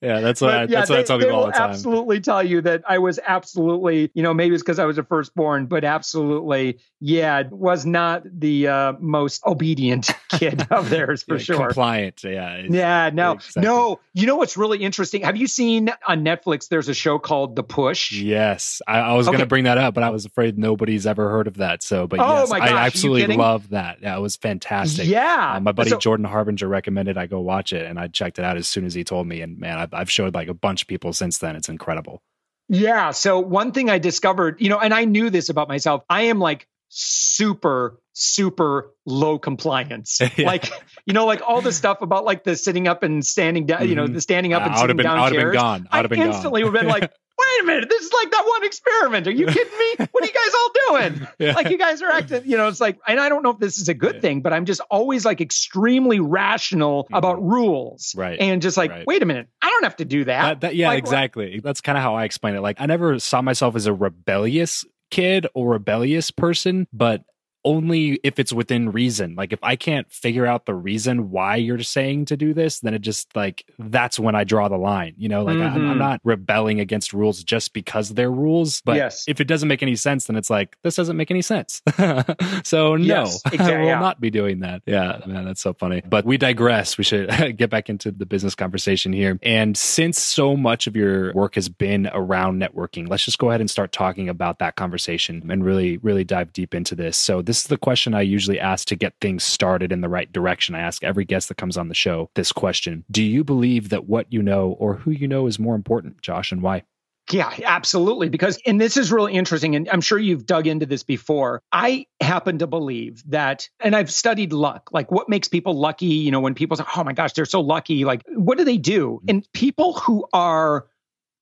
yeah, 0.00 0.20
that's 0.20 0.40
what, 0.40 0.50
I, 0.50 0.60
yeah, 0.62 0.66
that's 0.66 0.90
what 0.90 0.98
I 0.98 1.02
tell 1.04 1.18
people 1.18 1.36
all 1.36 1.46
the 1.46 1.52
time. 1.52 1.70
absolutely 1.70 2.20
tell 2.20 2.42
you 2.42 2.60
that 2.62 2.82
I 2.88 2.98
was 2.98 3.20
absolutely, 3.24 4.10
you 4.14 4.22
know, 4.22 4.34
maybe 4.34 4.54
it's 4.54 4.62
because 4.62 4.78
I 4.78 4.86
was 4.86 4.98
a 4.98 5.04
firstborn, 5.04 5.66
but 5.66 5.84
absolutely, 5.84 6.80
yeah, 7.00 7.44
was 7.50 7.86
not 7.86 8.24
the 8.24 8.68
uh, 8.68 8.92
most 8.98 9.46
obedient 9.46 10.10
kid 10.30 10.66
of 10.70 10.90
theirs 10.90 11.22
for 11.22 11.36
yeah, 11.36 11.42
sure. 11.42 11.56
Compliant. 11.66 12.24
Yeah. 12.24 12.62
Yeah. 12.68 13.10
No, 13.12 13.32
exactly. 13.32 13.62
no. 13.62 14.00
You 14.14 14.26
know 14.26 14.36
what's 14.36 14.56
really 14.56 14.78
interesting? 14.78 15.22
Have 15.22 15.36
you 15.36 15.46
seen 15.46 15.90
on 16.06 16.24
Netflix, 16.24 16.68
there's 16.68 16.88
a 16.88 16.94
show 16.94 17.18
called 17.18 17.54
The 17.56 17.62
Push? 17.62 18.12
Yes. 18.12 18.82
I, 18.88 18.98
I 18.98 19.12
was 19.14 19.28
okay. 19.28 19.36
going 19.36 19.44
to 19.44 19.48
bring 19.48 19.64
that 19.64 19.78
up, 19.78 19.94
but 19.94 20.02
I 20.02 20.10
was 20.10 20.24
afraid 20.24 20.58
nobody's 20.58 21.06
ever 21.06 21.30
heard 21.30 21.46
of 21.46 21.58
that. 21.58 21.82
So, 21.82 22.06
but 22.06 22.18
oh 22.20 22.40
yes, 22.40 22.50
my 22.50 22.58
gosh, 22.58 22.70
I 22.70 22.86
absolutely 22.86 23.36
love 23.36 23.70
that. 23.70 23.98
Yeah, 24.00 24.16
it 24.16 24.20
was 24.20 24.36
fantastic. 24.36 25.06
Yeah. 25.06 25.54
Um, 25.56 25.64
my 25.64 25.72
buddy 25.84 25.90
so, 25.90 25.98
Jordan 25.98 26.26
Harbinger 26.26 26.68
recommended 26.68 27.16
I 27.16 27.26
go 27.26 27.40
watch 27.40 27.72
it, 27.72 27.86
and 27.86 27.98
I 27.98 28.08
checked 28.08 28.38
it 28.38 28.44
out 28.44 28.56
as 28.56 28.66
soon 28.66 28.84
as 28.84 28.94
he 28.94 29.04
told 29.04 29.26
me. 29.26 29.40
And 29.40 29.58
man, 29.58 29.78
I've, 29.78 29.94
I've 29.94 30.10
showed 30.10 30.34
like 30.34 30.48
a 30.48 30.54
bunch 30.54 30.82
of 30.82 30.88
people 30.88 31.12
since 31.12 31.38
then. 31.38 31.56
It's 31.56 31.68
incredible. 31.68 32.22
Yeah. 32.68 33.10
So 33.10 33.40
one 33.40 33.72
thing 33.72 33.90
I 33.90 33.98
discovered, 33.98 34.60
you 34.60 34.68
know, 34.68 34.78
and 34.78 34.94
I 34.94 35.04
knew 35.04 35.30
this 35.30 35.48
about 35.48 35.68
myself. 35.68 36.02
I 36.08 36.22
am 36.22 36.38
like 36.38 36.66
super 36.88 38.00
super 38.12 38.94
low 39.04 39.36
compliance 39.36 40.20
yeah. 40.36 40.46
like 40.46 40.70
you 41.06 41.12
know 41.12 41.26
like 41.26 41.42
all 41.44 41.60
the 41.60 41.72
stuff 41.72 42.02
about 42.02 42.24
like 42.24 42.44
the 42.44 42.54
sitting 42.54 42.86
up 42.86 43.02
and 43.02 43.26
standing 43.26 43.66
down 43.66 43.80
mm-hmm. 43.80 43.88
you 43.88 43.94
know 43.96 44.06
the 44.06 44.20
standing 44.20 44.52
up 44.52 44.62
and 44.62 44.76
sitting 44.78 44.96
been, 44.96 45.04
down 45.04 45.32
chairs 45.32 45.50
been 45.50 45.52
gone. 45.52 45.88
i 45.90 46.04
instantly 46.04 46.62
would 46.62 46.72
have 46.72 46.80
been 46.80 46.88
like 46.88 47.12
wait 47.38 47.62
a 47.62 47.66
minute, 47.66 47.88
this 47.88 48.02
is 48.02 48.12
like 48.12 48.30
that 48.30 48.44
one 48.46 48.64
experiment. 48.64 49.26
Are 49.26 49.32
you 49.32 49.46
kidding 49.46 49.78
me? 49.78 50.06
What 50.12 50.22
are 50.22 50.26
you 50.26 50.32
guys 50.32 50.54
all 50.54 50.70
doing? 50.88 51.28
Yeah. 51.38 51.54
Like 51.54 51.68
you 51.68 51.78
guys 51.78 52.00
are 52.00 52.10
acting, 52.10 52.42
you 52.44 52.56
know, 52.56 52.68
it's 52.68 52.80
like, 52.80 52.98
and 53.08 53.18
I 53.18 53.28
don't 53.28 53.42
know 53.42 53.50
if 53.50 53.58
this 53.58 53.78
is 53.78 53.88
a 53.88 53.94
good 53.94 54.16
yeah. 54.16 54.20
thing, 54.20 54.40
but 54.40 54.52
I'm 54.52 54.66
just 54.66 54.80
always 54.88 55.24
like 55.24 55.40
extremely 55.40 56.20
rational 56.20 57.04
mm-hmm. 57.04 57.14
about 57.14 57.42
rules. 57.42 58.14
Right. 58.16 58.38
And 58.38 58.62
just 58.62 58.76
like, 58.76 58.90
right. 58.90 59.06
wait 59.06 59.22
a 59.22 59.26
minute, 59.26 59.48
I 59.60 59.68
don't 59.68 59.82
have 59.82 59.96
to 59.96 60.04
do 60.04 60.24
that. 60.24 60.42
that, 60.42 60.60
that 60.60 60.76
yeah, 60.76 60.88
like, 60.88 60.98
exactly. 60.98 61.56
What? 61.56 61.64
That's 61.64 61.80
kind 61.80 61.98
of 61.98 62.02
how 62.02 62.14
I 62.14 62.24
explain 62.24 62.54
it. 62.54 62.60
Like 62.60 62.80
I 62.80 62.86
never 62.86 63.18
saw 63.18 63.42
myself 63.42 63.74
as 63.74 63.86
a 63.86 63.92
rebellious 63.92 64.84
kid 65.10 65.46
or 65.54 65.70
rebellious 65.70 66.30
person, 66.30 66.86
but 66.92 67.24
only 67.64 68.20
if 68.22 68.38
it's 68.38 68.52
within 68.52 68.90
reason. 68.90 69.34
Like 69.34 69.52
if 69.52 69.58
I 69.62 69.76
can't 69.76 70.10
figure 70.10 70.46
out 70.46 70.66
the 70.66 70.74
reason 70.74 71.30
why 71.30 71.56
you're 71.56 71.80
saying 71.80 72.26
to 72.26 72.36
do 72.36 72.52
this, 72.52 72.80
then 72.80 72.94
it 72.94 73.00
just 73.00 73.34
like 73.34 73.64
that's 73.78 74.18
when 74.18 74.34
I 74.34 74.44
draw 74.44 74.68
the 74.68 74.76
line. 74.76 75.14
You 75.16 75.28
know, 75.28 75.44
like 75.44 75.56
mm-hmm. 75.56 75.76
I'm, 75.76 75.90
I'm, 75.92 75.98
not 75.98 76.20
rebelling 76.24 76.80
against 76.80 77.12
rules 77.12 77.42
just 77.42 77.72
because 77.72 78.10
they're 78.10 78.30
rules. 78.30 78.82
But 78.82 78.96
yes. 78.96 79.24
if 79.26 79.40
it 79.40 79.44
doesn't 79.46 79.68
make 79.68 79.82
any 79.82 79.96
sense, 79.96 80.26
then 80.26 80.36
it's 80.36 80.50
like 80.50 80.76
this 80.82 80.96
doesn't 80.96 81.16
make 81.16 81.30
any 81.30 81.42
sense. 81.42 81.82
so 82.64 82.96
no, 82.96 83.04
yes, 83.04 83.40
exactly, 83.46 83.64
I 83.74 83.78
will 83.78 83.86
yeah. 83.86 84.00
not 84.00 84.20
be 84.20 84.30
doing 84.30 84.60
that. 84.60 84.82
Yeah, 84.86 85.20
man, 85.26 85.44
that's 85.44 85.62
so 85.62 85.72
funny. 85.72 86.02
But 86.06 86.24
we 86.24 86.36
digress. 86.36 86.98
We 86.98 87.04
should 87.04 87.56
get 87.56 87.70
back 87.70 87.88
into 87.88 88.10
the 88.10 88.26
business 88.26 88.54
conversation 88.54 89.12
here. 89.12 89.38
And 89.42 89.76
since 89.76 90.18
so 90.18 90.56
much 90.56 90.86
of 90.86 90.96
your 90.96 91.32
work 91.32 91.54
has 91.54 91.68
been 91.68 92.08
around 92.12 92.60
networking, 92.60 93.08
let's 93.08 93.24
just 93.24 93.38
go 93.38 93.48
ahead 93.48 93.60
and 93.60 93.70
start 93.70 93.92
talking 93.92 94.28
about 94.28 94.58
that 94.58 94.76
conversation 94.76 95.50
and 95.50 95.64
really, 95.64 95.96
really 95.98 96.24
dive 96.24 96.52
deep 96.52 96.74
into 96.74 96.94
this. 96.94 97.16
So 97.16 97.40
this 97.40 97.53
this 97.54 97.60
is 97.60 97.66
the 97.68 97.78
question 97.78 98.14
I 98.14 98.22
usually 98.22 98.58
ask 98.58 98.88
to 98.88 98.96
get 98.96 99.14
things 99.20 99.44
started 99.44 99.92
in 99.92 100.00
the 100.00 100.08
right 100.08 100.32
direction. 100.32 100.74
I 100.74 100.80
ask 100.80 101.04
every 101.04 101.24
guest 101.24 101.46
that 101.46 101.56
comes 101.56 101.76
on 101.76 101.86
the 101.86 101.94
show 101.94 102.28
this 102.34 102.50
question 102.50 103.04
Do 103.12 103.22
you 103.22 103.44
believe 103.44 103.90
that 103.90 104.08
what 104.08 104.26
you 104.32 104.42
know 104.42 104.74
or 104.80 104.94
who 104.94 105.12
you 105.12 105.28
know 105.28 105.46
is 105.46 105.60
more 105.60 105.76
important, 105.76 106.20
Josh, 106.20 106.50
and 106.50 106.62
why? 106.62 106.82
Yeah, 107.30 107.54
absolutely. 107.62 108.28
Because, 108.28 108.58
and 108.66 108.80
this 108.80 108.96
is 108.96 109.12
really 109.12 109.34
interesting, 109.34 109.76
and 109.76 109.88
I'm 109.88 110.00
sure 110.00 110.18
you've 110.18 110.46
dug 110.46 110.66
into 110.66 110.84
this 110.84 111.04
before. 111.04 111.62
I 111.70 112.06
happen 112.20 112.58
to 112.58 112.66
believe 112.66 113.22
that, 113.28 113.68
and 113.78 113.94
I've 113.94 114.10
studied 114.10 114.52
luck, 114.52 114.90
like 114.92 115.12
what 115.12 115.28
makes 115.28 115.46
people 115.46 115.78
lucky, 115.78 116.06
you 116.06 116.32
know, 116.32 116.40
when 116.40 116.54
people 116.54 116.76
say, 116.76 116.84
oh 116.96 117.04
my 117.04 117.12
gosh, 117.12 117.34
they're 117.34 117.44
so 117.44 117.60
lucky, 117.60 118.04
like 118.04 118.24
what 118.34 118.58
do 118.58 118.64
they 118.64 118.78
do? 118.78 119.20
Mm-hmm. 119.20 119.26
And 119.28 119.52
people 119.52 119.92
who 119.92 120.26
are 120.32 120.88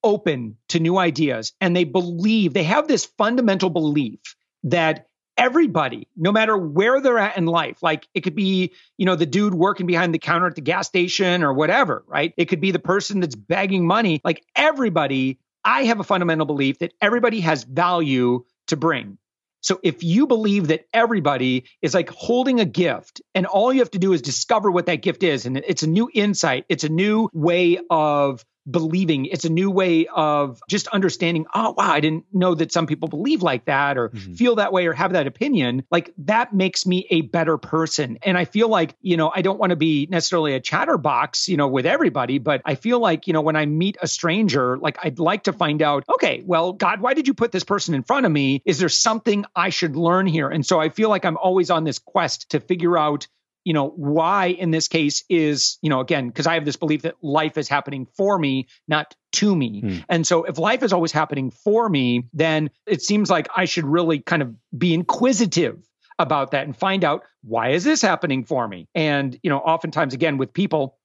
open 0.03 0.57
to 0.69 0.79
new 0.79 0.99
ideas 0.99 1.53
and 1.59 1.75
they 1.75 1.85
believe, 1.85 2.53
they 2.53 2.63
have 2.65 2.87
this 2.87 3.05
fundamental 3.17 3.71
belief 3.71 4.19
that 4.65 5.07
everybody, 5.37 6.07
no 6.15 6.31
matter 6.31 6.57
where 6.57 7.01
they're 7.01 7.19
at 7.19 7.37
in 7.37 7.45
life, 7.45 7.81
like 7.81 8.07
it 8.13 8.21
could 8.21 8.35
be, 8.35 8.71
you 8.97 9.05
know, 9.05 9.15
the 9.15 9.25
dude 9.25 9.53
working 9.53 9.85
behind 9.85 10.13
the 10.13 10.19
counter 10.19 10.47
at 10.47 10.55
the 10.55 10.61
gas 10.61 10.87
station 10.87 11.43
or 11.43 11.53
whatever, 11.53 12.03
right? 12.07 12.33
It 12.37 12.45
could 12.45 12.61
be 12.61 12.71
the 12.71 12.79
person 12.79 13.19
that's 13.19 13.35
begging 13.35 13.85
money. 13.85 14.21
Like 14.23 14.43
everybody, 14.55 15.39
I 15.63 15.85
have 15.85 15.99
a 15.99 16.03
fundamental 16.03 16.45
belief 16.45 16.79
that 16.79 16.93
everybody 17.01 17.39
has 17.41 17.63
value 17.63 18.45
to 18.67 18.77
bring. 18.77 19.17
So 19.61 19.79
if 19.81 20.03
you 20.03 20.27
believe 20.27 20.67
that 20.67 20.87
everybody 20.93 21.63
is 21.81 21.93
like 21.93 22.09
holding 22.09 22.59
a 22.59 22.65
gift 22.65 23.21
and 23.33 23.45
all 23.45 23.71
you 23.71 23.79
have 23.79 23.91
to 23.91 23.99
do 23.99 24.11
is 24.11 24.21
discover 24.21 24.69
what 24.69 24.87
that 24.87 25.01
gift 25.01 25.23
is, 25.23 25.45
and 25.45 25.57
it's 25.57 25.83
a 25.83 25.87
new 25.87 26.09
insight, 26.13 26.65
it's 26.67 26.83
a 26.83 26.89
new 26.89 27.29
way 27.33 27.79
of 27.89 28.43
believing. 28.69 29.25
It's 29.25 29.45
a 29.45 29.49
new 29.49 29.69
way 29.69 30.07
of 30.07 30.61
just 30.69 30.87
understanding, 30.87 31.45
oh, 31.53 31.73
wow, 31.77 31.91
I 31.91 31.99
didn't 31.99 32.25
know 32.31 32.55
that 32.55 32.71
some 32.71 32.87
people 32.87 33.09
believe 33.09 33.41
like 33.41 33.65
that 33.65 33.97
or 33.97 34.09
mm-hmm. 34.09 34.33
feel 34.33 34.55
that 34.55 34.71
way 34.71 34.87
or 34.87 34.93
have 34.93 35.13
that 35.13 35.27
opinion. 35.27 35.83
Like 35.91 36.13
that 36.19 36.53
makes 36.53 36.85
me 36.85 37.07
a 37.09 37.21
better 37.21 37.57
person. 37.57 38.19
And 38.23 38.37
I 38.37 38.45
feel 38.45 38.69
like, 38.69 38.95
you 39.01 39.17
know, 39.17 39.31
I 39.33 39.41
don't 39.41 39.59
want 39.59 39.71
to 39.71 39.75
be 39.75 40.07
necessarily 40.09 40.53
a 40.53 40.59
chatterbox, 40.59 41.47
you 41.47 41.57
know, 41.57 41.67
with 41.67 41.85
everybody, 41.85 42.37
but 42.37 42.61
I 42.65 42.75
feel 42.75 42.99
like, 42.99 43.27
you 43.27 43.33
know, 43.33 43.41
when 43.41 43.55
I 43.55 43.65
meet 43.65 43.97
a 44.01 44.07
stranger, 44.07 44.77
like 44.77 44.97
I'd 45.03 45.19
like 45.19 45.43
to 45.43 45.53
find 45.53 45.81
out, 45.81 46.05
okay, 46.13 46.43
well, 46.45 46.73
God, 46.73 47.01
why 47.01 47.13
did 47.13 47.27
you 47.27 47.33
put 47.33 47.51
this 47.51 47.63
person 47.63 47.93
in 47.93 48.03
front 48.03 48.25
of 48.25 48.31
me? 48.31 48.61
Is 48.65 48.79
there 48.79 48.89
something 48.89 49.45
I 49.55 49.69
should 49.69 49.95
learn 49.95 50.25
here? 50.25 50.49
And 50.49 50.65
so 50.65 50.79
I 50.79 50.89
feel 50.89 51.09
like 51.09 51.25
I'm 51.25 51.37
always 51.37 51.69
on 51.69 51.83
this 51.83 51.99
quest 51.99 52.51
to 52.51 52.59
figure 52.59 52.97
out 52.97 53.27
you 53.63 53.73
know 53.73 53.89
why 53.89 54.47
in 54.47 54.71
this 54.71 54.87
case 54.87 55.23
is 55.29 55.77
you 55.81 55.89
know 55.89 55.99
again 55.99 56.27
because 56.27 56.47
i 56.47 56.55
have 56.55 56.65
this 56.65 56.75
belief 56.75 57.03
that 57.03 57.15
life 57.21 57.57
is 57.57 57.67
happening 57.67 58.07
for 58.17 58.37
me 58.37 58.67
not 58.87 59.15
to 59.31 59.55
me. 59.55 59.81
Hmm. 59.81 59.97
and 60.09 60.27
so 60.27 60.43
if 60.43 60.57
life 60.57 60.83
is 60.83 60.93
always 60.93 61.11
happening 61.11 61.49
for 61.49 61.89
me 61.89 62.27
then 62.33 62.69
it 62.85 63.01
seems 63.01 63.29
like 63.29 63.47
i 63.55 63.65
should 63.65 63.85
really 63.85 64.19
kind 64.19 64.41
of 64.41 64.55
be 64.77 64.93
inquisitive 64.93 65.77
about 66.19 66.51
that 66.51 66.65
and 66.65 66.75
find 66.75 67.03
out 67.03 67.23
why 67.41 67.69
is 67.69 67.83
this 67.83 68.01
happening 68.01 68.45
for 68.45 68.67
me? 68.67 68.87
And 68.95 69.37
you 69.43 69.49
know 69.49 69.57
oftentimes 69.57 70.13
again 70.13 70.37
with 70.37 70.53
people 70.53 70.97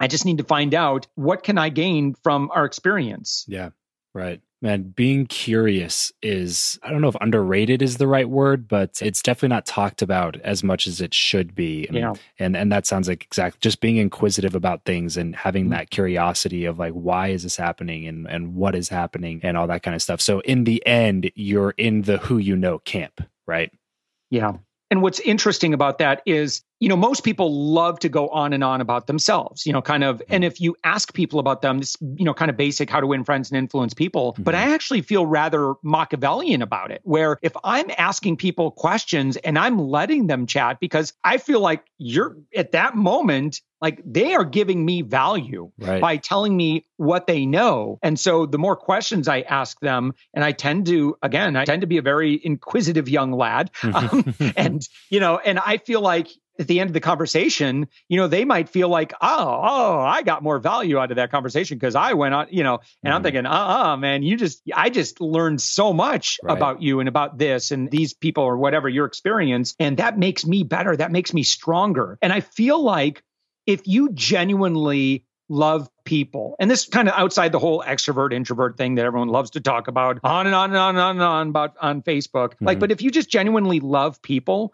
i 0.00 0.06
just 0.06 0.24
need 0.24 0.38
to 0.38 0.44
find 0.44 0.74
out 0.74 1.06
what 1.14 1.42
can 1.42 1.58
i 1.58 1.68
gain 1.68 2.14
from 2.22 2.50
our 2.54 2.64
experience? 2.64 3.44
Yeah 3.48 3.70
right 4.14 4.40
man, 4.64 4.82
being 4.82 5.26
curious 5.26 6.10
is, 6.22 6.78
I 6.82 6.90
don't 6.90 7.02
know 7.02 7.08
if 7.08 7.16
underrated 7.20 7.82
is 7.82 7.98
the 7.98 8.08
right 8.08 8.28
word, 8.28 8.66
but 8.66 8.98
it's 9.02 9.22
definitely 9.22 9.50
not 9.50 9.66
talked 9.66 10.00
about 10.00 10.40
as 10.40 10.64
much 10.64 10.86
as 10.86 11.02
it 11.02 11.12
should 11.12 11.54
be. 11.54 11.86
And, 11.86 11.96
yeah. 11.96 12.14
and, 12.38 12.56
and 12.56 12.72
that 12.72 12.86
sounds 12.86 13.06
like 13.06 13.24
exactly 13.24 13.58
just 13.60 13.82
being 13.82 13.98
inquisitive 13.98 14.54
about 14.54 14.86
things 14.86 15.18
and 15.18 15.36
having 15.36 15.64
mm-hmm. 15.64 15.74
that 15.74 15.90
curiosity 15.90 16.64
of 16.64 16.78
like, 16.78 16.94
why 16.94 17.28
is 17.28 17.42
this 17.42 17.56
happening 17.56 18.08
and, 18.08 18.26
and 18.26 18.54
what 18.54 18.74
is 18.74 18.88
happening 18.88 19.38
and 19.42 19.58
all 19.58 19.66
that 19.66 19.82
kind 19.82 19.94
of 19.94 20.00
stuff. 20.00 20.22
So 20.22 20.40
in 20.40 20.64
the 20.64 20.84
end, 20.86 21.30
you're 21.34 21.74
in 21.76 22.02
the 22.02 22.16
who 22.16 22.38
you 22.38 22.56
know 22.56 22.78
camp, 22.78 23.20
right? 23.46 23.70
Yeah. 24.30 24.54
And 24.94 25.02
what's 25.02 25.18
interesting 25.18 25.74
about 25.74 25.98
that 25.98 26.22
is, 26.24 26.62
you 26.78 26.88
know, 26.88 26.94
most 26.94 27.24
people 27.24 27.52
love 27.52 27.98
to 27.98 28.08
go 28.08 28.28
on 28.28 28.52
and 28.52 28.62
on 28.62 28.80
about 28.80 29.08
themselves, 29.08 29.66
you 29.66 29.72
know, 29.72 29.82
kind 29.82 30.04
of. 30.04 30.22
And 30.28 30.44
if 30.44 30.60
you 30.60 30.76
ask 30.84 31.12
people 31.12 31.40
about 31.40 31.62
them, 31.62 31.80
this, 31.80 31.96
you 32.14 32.24
know, 32.24 32.32
kind 32.32 32.48
of 32.48 32.56
basic 32.56 32.88
how 32.90 33.00
to 33.00 33.06
win 33.08 33.24
friends 33.24 33.50
and 33.50 33.58
influence 33.58 33.92
people. 33.92 34.34
Mm-hmm. 34.34 34.44
But 34.44 34.54
I 34.54 34.72
actually 34.72 35.02
feel 35.02 35.26
rather 35.26 35.74
Machiavellian 35.82 36.62
about 36.62 36.92
it, 36.92 37.00
where 37.02 37.38
if 37.42 37.56
I'm 37.64 37.90
asking 37.98 38.36
people 38.36 38.70
questions 38.70 39.36
and 39.38 39.58
I'm 39.58 39.80
letting 39.80 40.28
them 40.28 40.46
chat 40.46 40.78
because 40.78 41.12
I 41.24 41.38
feel 41.38 41.58
like 41.58 41.86
you're 41.98 42.36
at 42.54 42.70
that 42.70 42.94
moment, 42.94 43.62
like 43.84 44.00
they 44.02 44.32
are 44.34 44.46
giving 44.46 44.82
me 44.82 45.02
value 45.02 45.70
right. 45.78 46.00
by 46.00 46.16
telling 46.16 46.56
me 46.56 46.86
what 46.96 47.26
they 47.26 47.44
know. 47.44 47.98
And 48.02 48.18
so 48.18 48.46
the 48.46 48.56
more 48.56 48.76
questions 48.76 49.28
I 49.28 49.42
ask 49.42 49.78
them, 49.80 50.14
and 50.32 50.42
I 50.42 50.52
tend 50.52 50.86
to, 50.86 51.18
again, 51.22 51.54
I 51.54 51.66
tend 51.66 51.82
to 51.82 51.86
be 51.86 51.98
a 51.98 52.02
very 52.02 52.40
inquisitive 52.42 53.10
young 53.10 53.30
lad. 53.30 53.70
Um, 53.82 54.34
and, 54.56 54.88
you 55.10 55.20
know, 55.20 55.36
and 55.36 55.58
I 55.58 55.76
feel 55.76 56.00
like 56.00 56.28
at 56.58 56.66
the 56.66 56.80
end 56.80 56.88
of 56.88 56.94
the 56.94 57.00
conversation, 57.00 57.88
you 58.08 58.16
know, 58.16 58.26
they 58.26 58.46
might 58.46 58.70
feel 58.70 58.88
like, 58.88 59.12
oh, 59.20 59.60
oh, 59.62 59.98
I 59.98 60.22
got 60.22 60.42
more 60.42 60.58
value 60.58 60.98
out 60.98 61.10
of 61.10 61.16
that 61.16 61.30
conversation 61.30 61.76
because 61.76 61.94
I 61.94 62.14
went 62.14 62.32
on, 62.32 62.46
you 62.50 62.62
know, 62.62 62.76
and 62.76 62.82
mm-hmm. 62.82 63.16
I'm 63.16 63.22
thinking, 63.22 63.44
uh 63.44 63.50
uh 63.50 63.96
man, 63.98 64.22
you 64.22 64.38
just, 64.38 64.62
I 64.74 64.88
just 64.88 65.20
learned 65.20 65.60
so 65.60 65.92
much 65.92 66.40
right. 66.42 66.56
about 66.56 66.80
you 66.80 67.00
and 67.00 67.08
about 67.08 67.36
this 67.36 67.70
and 67.70 67.90
these 67.90 68.14
people 68.14 68.44
or 68.44 68.56
whatever 68.56 68.88
your 68.88 69.04
experience. 69.04 69.74
And 69.78 69.98
that 69.98 70.18
makes 70.18 70.46
me 70.46 70.62
better. 70.62 70.96
That 70.96 71.12
makes 71.12 71.34
me 71.34 71.42
stronger. 71.42 72.18
And 72.22 72.32
I 72.32 72.40
feel 72.40 72.82
like 72.82 73.22
if 73.66 73.86
you 73.86 74.10
genuinely 74.12 75.24
love 75.48 75.90
people, 76.04 76.56
and 76.58 76.70
this 76.70 76.84
is 76.84 76.88
kind 76.88 77.08
of 77.08 77.14
outside 77.16 77.52
the 77.52 77.58
whole 77.58 77.82
extrovert 77.86 78.32
introvert 78.32 78.76
thing 78.76 78.94
that 78.96 79.04
everyone 79.04 79.28
loves 79.28 79.50
to 79.50 79.60
talk 79.60 79.88
about 79.88 80.18
on 80.24 80.46
and 80.46 80.54
on 80.54 80.70
and 80.70 80.78
on 80.78 80.94
and 80.94 81.00
on, 81.00 81.16
and 81.16 81.22
on 81.22 81.48
about 81.48 81.74
on 81.80 82.02
Facebook, 82.02 82.54
mm-hmm. 82.54 82.66
like, 82.66 82.78
but 82.78 82.90
if 82.90 83.02
you 83.02 83.10
just 83.10 83.30
genuinely 83.30 83.80
love 83.80 84.22
people, 84.22 84.72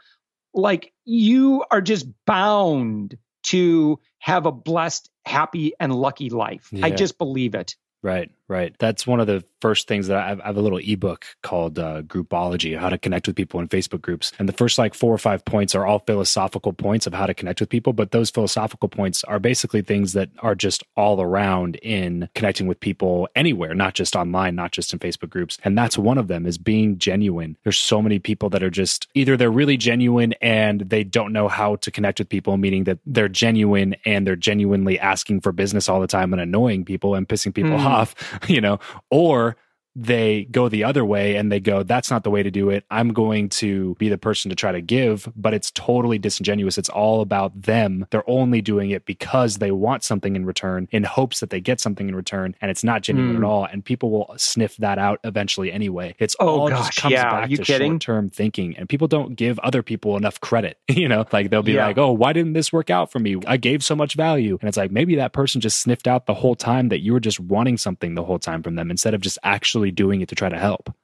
like 0.55 0.93
you 1.05 1.65
are 1.71 1.81
just 1.81 2.07
bound 2.27 3.19
to 3.43 3.99
have 4.19 4.47
a 4.47 4.53
blessed, 4.53 5.11
happy, 5.25 5.73
and 5.81 5.95
lucky 5.95 6.31
life. 6.31 6.69
Yeah. 6.71 6.87
I 6.87 6.91
just 6.91 7.19
believe 7.19 7.55
it. 7.55 7.77
Right, 8.03 8.31
right. 8.51 8.75
That's 8.79 9.07
one 9.07 9.21
of 9.21 9.27
the 9.27 9.45
first 9.61 9.87
things 9.87 10.09
that 10.09 10.17
I 10.17 10.29
have, 10.29 10.41
I 10.41 10.47
have 10.47 10.57
a 10.57 10.61
little 10.61 10.79
ebook 10.79 11.25
called 11.43 11.79
uh, 11.79 12.03
Groupology, 12.03 12.77
how 12.79 12.89
to 12.89 12.99
connect 12.99 13.27
with 13.27 13.37
people 13.37 13.61
in 13.61 13.69
Facebook 13.69 14.01
groups. 14.01 14.33
And 14.39 14.49
the 14.49 14.53
first 14.53 14.79
like 14.79 14.95
four 14.95 15.15
or 15.15 15.19
five 15.19 15.45
points 15.45 15.75
are 15.75 15.87
all 15.87 16.01
philosophical 16.01 16.73
points 16.73 17.07
of 17.07 17.15
how 17.15 17.27
to 17.27 17.35
connect 17.35 17.61
with 17.61 17.69
people. 17.69 17.93
But 17.93 18.11
those 18.11 18.31
philosophical 18.31 18.89
points 18.89 19.23
are 19.25 19.39
basically 19.39 19.83
things 19.83 20.15
that 20.15 20.31
are 20.41 20.55
just 20.55 20.83
all 20.97 21.21
around 21.21 21.77
in 21.77 22.29
connecting 22.35 22.67
with 22.67 22.81
people 22.81 23.29
anywhere, 23.37 23.75
not 23.75 23.95
just 23.95 24.17
online, 24.17 24.55
not 24.55 24.73
just 24.73 24.93
in 24.93 24.99
Facebook 24.99 25.31
groups. 25.31 25.59
And 25.63 25.77
that's 25.77 25.99
one 25.99 26.19
of 26.19 26.29
them 26.29 26.47
is 26.47 26.59
being 26.59 26.99
genuine. 26.99 27.57
There's 27.63 27.79
so 27.79 28.03
many 28.03 28.19
people 28.19 28.51
that 28.51 28.63
are 28.63 28.71
just 28.71 29.09
either 29.15 29.37
they're 29.37 29.51
really 29.51 29.77
genuine 29.77 30.35
and 30.41 30.81
they 30.81 31.05
don't 31.05 31.33
know 31.33 31.49
how 31.49 31.77
to 31.77 31.91
connect 31.91 32.19
with 32.19 32.29
people, 32.29 32.57
meaning 32.57 32.85
that 32.85 32.99
they're 33.07 33.29
genuine 33.29 33.95
and 34.05 34.27
they're 34.27 34.37
genuinely 34.37 34.99
asking 34.99 35.41
for 35.41 35.53
business 35.53 35.89
all 35.89 36.01
the 36.01 36.07
time 36.07 36.33
and 36.33 36.41
annoying 36.41 36.85
people 36.85 37.15
and 37.15 37.29
pissing 37.29 37.55
people 37.55 37.73
mm. 37.73 37.85
off, 37.85 38.15
you 38.49 38.61
know, 38.61 38.79
or 39.11 39.57
they 39.97 40.45
go 40.45 40.69
the 40.69 40.85
other 40.85 41.05
way 41.05 41.37
and 41.37 41.51
they 41.51 41.61
go, 41.61 41.83
that's 41.83 42.11
not 42.11 42.25
the 42.25 42.31
way 42.31 42.43
to 42.43 42.51
do 42.51 42.71
it. 42.71 42.85
I'm 42.91 43.13
going 43.13 43.49
to 43.51 43.95
be 43.97 44.09
the 44.09 44.19
person 44.19 44.49
to 44.51 44.55
try 44.55 44.73
to 44.73 44.81
give, 44.81 45.29
but 45.37 45.53
it's 45.53 45.71
totally 45.73 46.19
disingenuous. 46.19 46.79
It's 46.79 46.89
all 46.89 47.21
about 47.21 47.61
them. 47.61 48.07
They're 48.11 48.29
only 48.29 48.61
doing 48.61 48.91
it 48.91 49.05
because 49.05 49.59
they 49.59 49.71
want 49.71 50.05
something 50.05 50.37
in 50.37 50.47
return 50.47 50.89
in 50.93 51.05
hopes 51.05 51.41
that 51.41 51.51
they 51.51 51.61
get 51.61 51.81
something 51.81 52.09
in 52.09 52.15
return. 52.15 52.55
And 52.61 52.71
it's 52.71 52.85
not 52.85 53.03
genuine 53.03 53.35
mm. 53.35 53.39
at 53.39 53.45
all. 53.45 53.65
And 53.65 53.85
people 53.85 54.11
will 54.11 54.35
sniff 54.37 54.77
that 54.77 54.99
out 54.99 55.21
eventually 55.25 55.73
anyway. 55.73 56.15
It's 56.19 56.37
oh, 56.39 56.61
all 56.61 56.69
gosh, 56.69 56.87
just 56.87 56.99
comes 57.01 57.13
yeah. 57.13 57.31
back 57.31 57.51
to 57.51 57.65
short 57.65 58.01
term 58.01 58.31
thinking. 58.31 58.77
And 58.77 58.89
people 58.89 59.09
don't 59.09 59.35
give 59.35 59.59
other 59.61 59.83
people 59.83 60.17
enough 60.17 60.41
credit. 60.41 60.79
you 60.89 61.09
know, 61.09 61.27
like 61.33 61.51
they'll 61.51 61.63
be 61.63 61.73
yeah. 61.73 61.87
like, 61.87 61.99
oh, 61.99 62.13
why 62.13 62.33
didn't 62.33 62.53
this 62.53 62.73
work 62.73 62.91
out 62.91 63.11
for 63.11 63.19
me? 63.19 63.37
I 63.47 63.57
gave 63.57 63.83
so 63.83 63.97
much 63.97 64.15
value. 64.15 64.57
And 64.61 64.69
it's 64.69 64.77
like, 64.77 64.93
maybe 64.93 65.17
that 65.17 65.33
person 65.33 65.61
just 65.61 65.81
sniffed 65.81 66.07
out 66.07 66.27
the 66.27 66.35
whole 66.35 66.55
time 66.55 66.91
that 66.91 67.01
you 67.01 67.13
were 67.13 67.21
just 67.21 67.41
wanting 67.41 67.77
something 67.77 68.15
the 68.15 68.25
whole 68.25 68.39
time 68.39 68.63
from 68.63 68.77
them 68.77 68.91
instead 68.91 69.15
of 69.15 69.21
just 69.21 69.39
actually 69.43 69.80
actually 69.81 69.93
doing 69.93 70.21
it 70.21 70.29
to 70.29 70.35
try 70.35 70.51
to 70.51 70.59
help. 70.59 70.95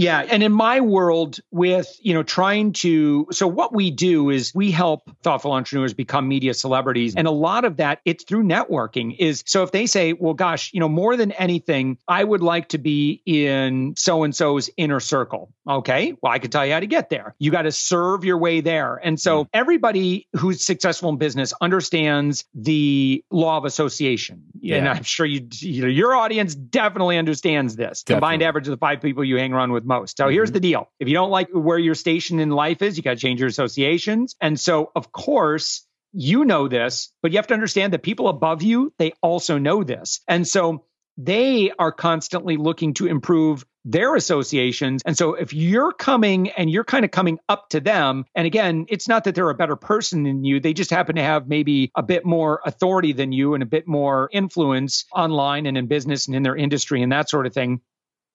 Yeah, 0.00 0.20
and 0.20 0.42
in 0.42 0.52
my 0.52 0.80
world 0.80 1.40
with, 1.50 1.98
you 2.00 2.14
know, 2.14 2.22
trying 2.22 2.72
to 2.74 3.26
so 3.30 3.46
what 3.46 3.74
we 3.74 3.90
do 3.90 4.30
is 4.30 4.54
we 4.54 4.70
help 4.70 5.10
thoughtful 5.22 5.52
entrepreneurs 5.52 5.94
become 5.94 6.28
media 6.28 6.54
celebrities 6.54 7.14
and 7.14 7.26
a 7.26 7.30
lot 7.30 7.64
of 7.64 7.76
that 7.76 8.00
it's 8.04 8.24
through 8.24 8.44
networking 8.44 9.14
is 9.18 9.42
so 9.46 9.62
if 9.62 9.72
they 9.72 9.86
say, 9.86 10.12
well 10.12 10.34
gosh, 10.34 10.72
you 10.72 10.80
know, 10.80 10.88
more 10.88 11.16
than 11.16 11.32
anything, 11.32 11.98
I 12.08 12.24
would 12.24 12.42
like 12.42 12.68
to 12.70 12.78
be 12.78 13.22
in 13.26 13.94
so 13.96 14.24
and 14.24 14.34
so's 14.34 14.70
inner 14.76 15.00
circle. 15.00 15.52
Okay? 15.68 16.14
Well, 16.22 16.32
I 16.32 16.38
can 16.38 16.50
tell 16.50 16.66
you 16.66 16.72
how 16.72 16.80
to 16.80 16.86
get 16.86 17.10
there. 17.10 17.34
You 17.38 17.50
got 17.50 17.62
to 17.62 17.72
serve 17.72 18.24
your 18.24 18.38
way 18.38 18.60
there. 18.60 18.96
And 18.96 19.20
so 19.20 19.44
mm. 19.44 19.48
everybody 19.52 20.26
who's 20.34 20.64
successful 20.64 21.10
in 21.10 21.18
business 21.18 21.52
understands 21.60 22.44
the 22.54 23.24
law 23.30 23.58
of 23.58 23.64
association. 23.64 24.42
Yeah. 24.60 24.76
And 24.76 24.88
I'm 24.88 25.02
sure 25.02 25.26
you, 25.26 25.46
you 25.58 25.82
know, 25.82 25.88
your 25.88 26.14
audience 26.14 26.54
definitely 26.54 27.18
understands 27.18 27.76
this. 27.76 28.02
Definitely. 28.02 28.14
Combined 28.16 28.42
average 28.42 28.66
of 28.66 28.72
the 28.72 28.78
five 28.78 29.00
people 29.00 29.24
you 29.24 29.36
hang 29.36 29.52
around 29.52 29.72
with 29.72 29.84
most. 29.90 30.16
So 30.16 30.24
mm-hmm. 30.24 30.32
here's 30.32 30.52
the 30.52 30.60
deal. 30.60 30.88
If 30.98 31.08
you 31.08 31.14
don't 31.14 31.30
like 31.30 31.48
where 31.52 31.78
your 31.78 31.94
station 31.94 32.40
in 32.40 32.50
life 32.50 32.80
is, 32.80 32.96
you 32.96 33.02
got 33.02 33.10
to 33.10 33.16
change 33.16 33.40
your 33.40 33.48
associations. 33.48 34.36
And 34.40 34.58
so, 34.58 34.90
of 34.96 35.12
course, 35.12 35.86
you 36.12 36.44
know 36.44 36.68
this, 36.68 37.12
but 37.22 37.32
you 37.32 37.38
have 37.38 37.46
to 37.48 37.54
understand 37.54 37.92
that 37.92 38.02
people 38.02 38.28
above 38.28 38.62
you, 38.62 38.92
they 38.98 39.12
also 39.22 39.58
know 39.58 39.84
this. 39.84 40.20
And 40.26 40.46
so 40.46 40.84
they 41.16 41.70
are 41.78 41.92
constantly 41.92 42.56
looking 42.56 42.94
to 42.94 43.06
improve 43.06 43.64
their 43.84 44.14
associations. 44.14 45.02
And 45.06 45.16
so 45.16 45.34
if 45.34 45.54
you're 45.54 45.92
coming 45.92 46.50
and 46.50 46.70
you're 46.70 46.84
kind 46.84 47.04
of 47.04 47.10
coming 47.10 47.38
up 47.48 47.70
to 47.70 47.80
them, 47.80 48.24
and 48.34 48.46
again, 48.46 48.86
it's 48.88 49.08
not 49.08 49.24
that 49.24 49.34
they're 49.34 49.50
a 49.50 49.54
better 49.54 49.76
person 49.76 50.24
than 50.24 50.44
you, 50.44 50.60
they 50.60 50.74
just 50.74 50.90
happen 50.90 51.16
to 51.16 51.22
have 51.22 51.48
maybe 51.48 51.90
a 51.94 52.02
bit 52.02 52.24
more 52.24 52.60
authority 52.64 53.12
than 53.12 53.32
you 53.32 53.54
and 53.54 53.62
a 53.62 53.66
bit 53.66 53.86
more 53.86 54.28
influence 54.32 55.04
online 55.14 55.66
and 55.66 55.78
in 55.78 55.86
business 55.86 56.26
and 56.26 56.36
in 56.36 56.42
their 56.42 56.56
industry 56.56 57.02
and 57.02 57.12
that 57.12 57.30
sort 57.30 57.46
of 57.46 57.54
thing 57.54 57.80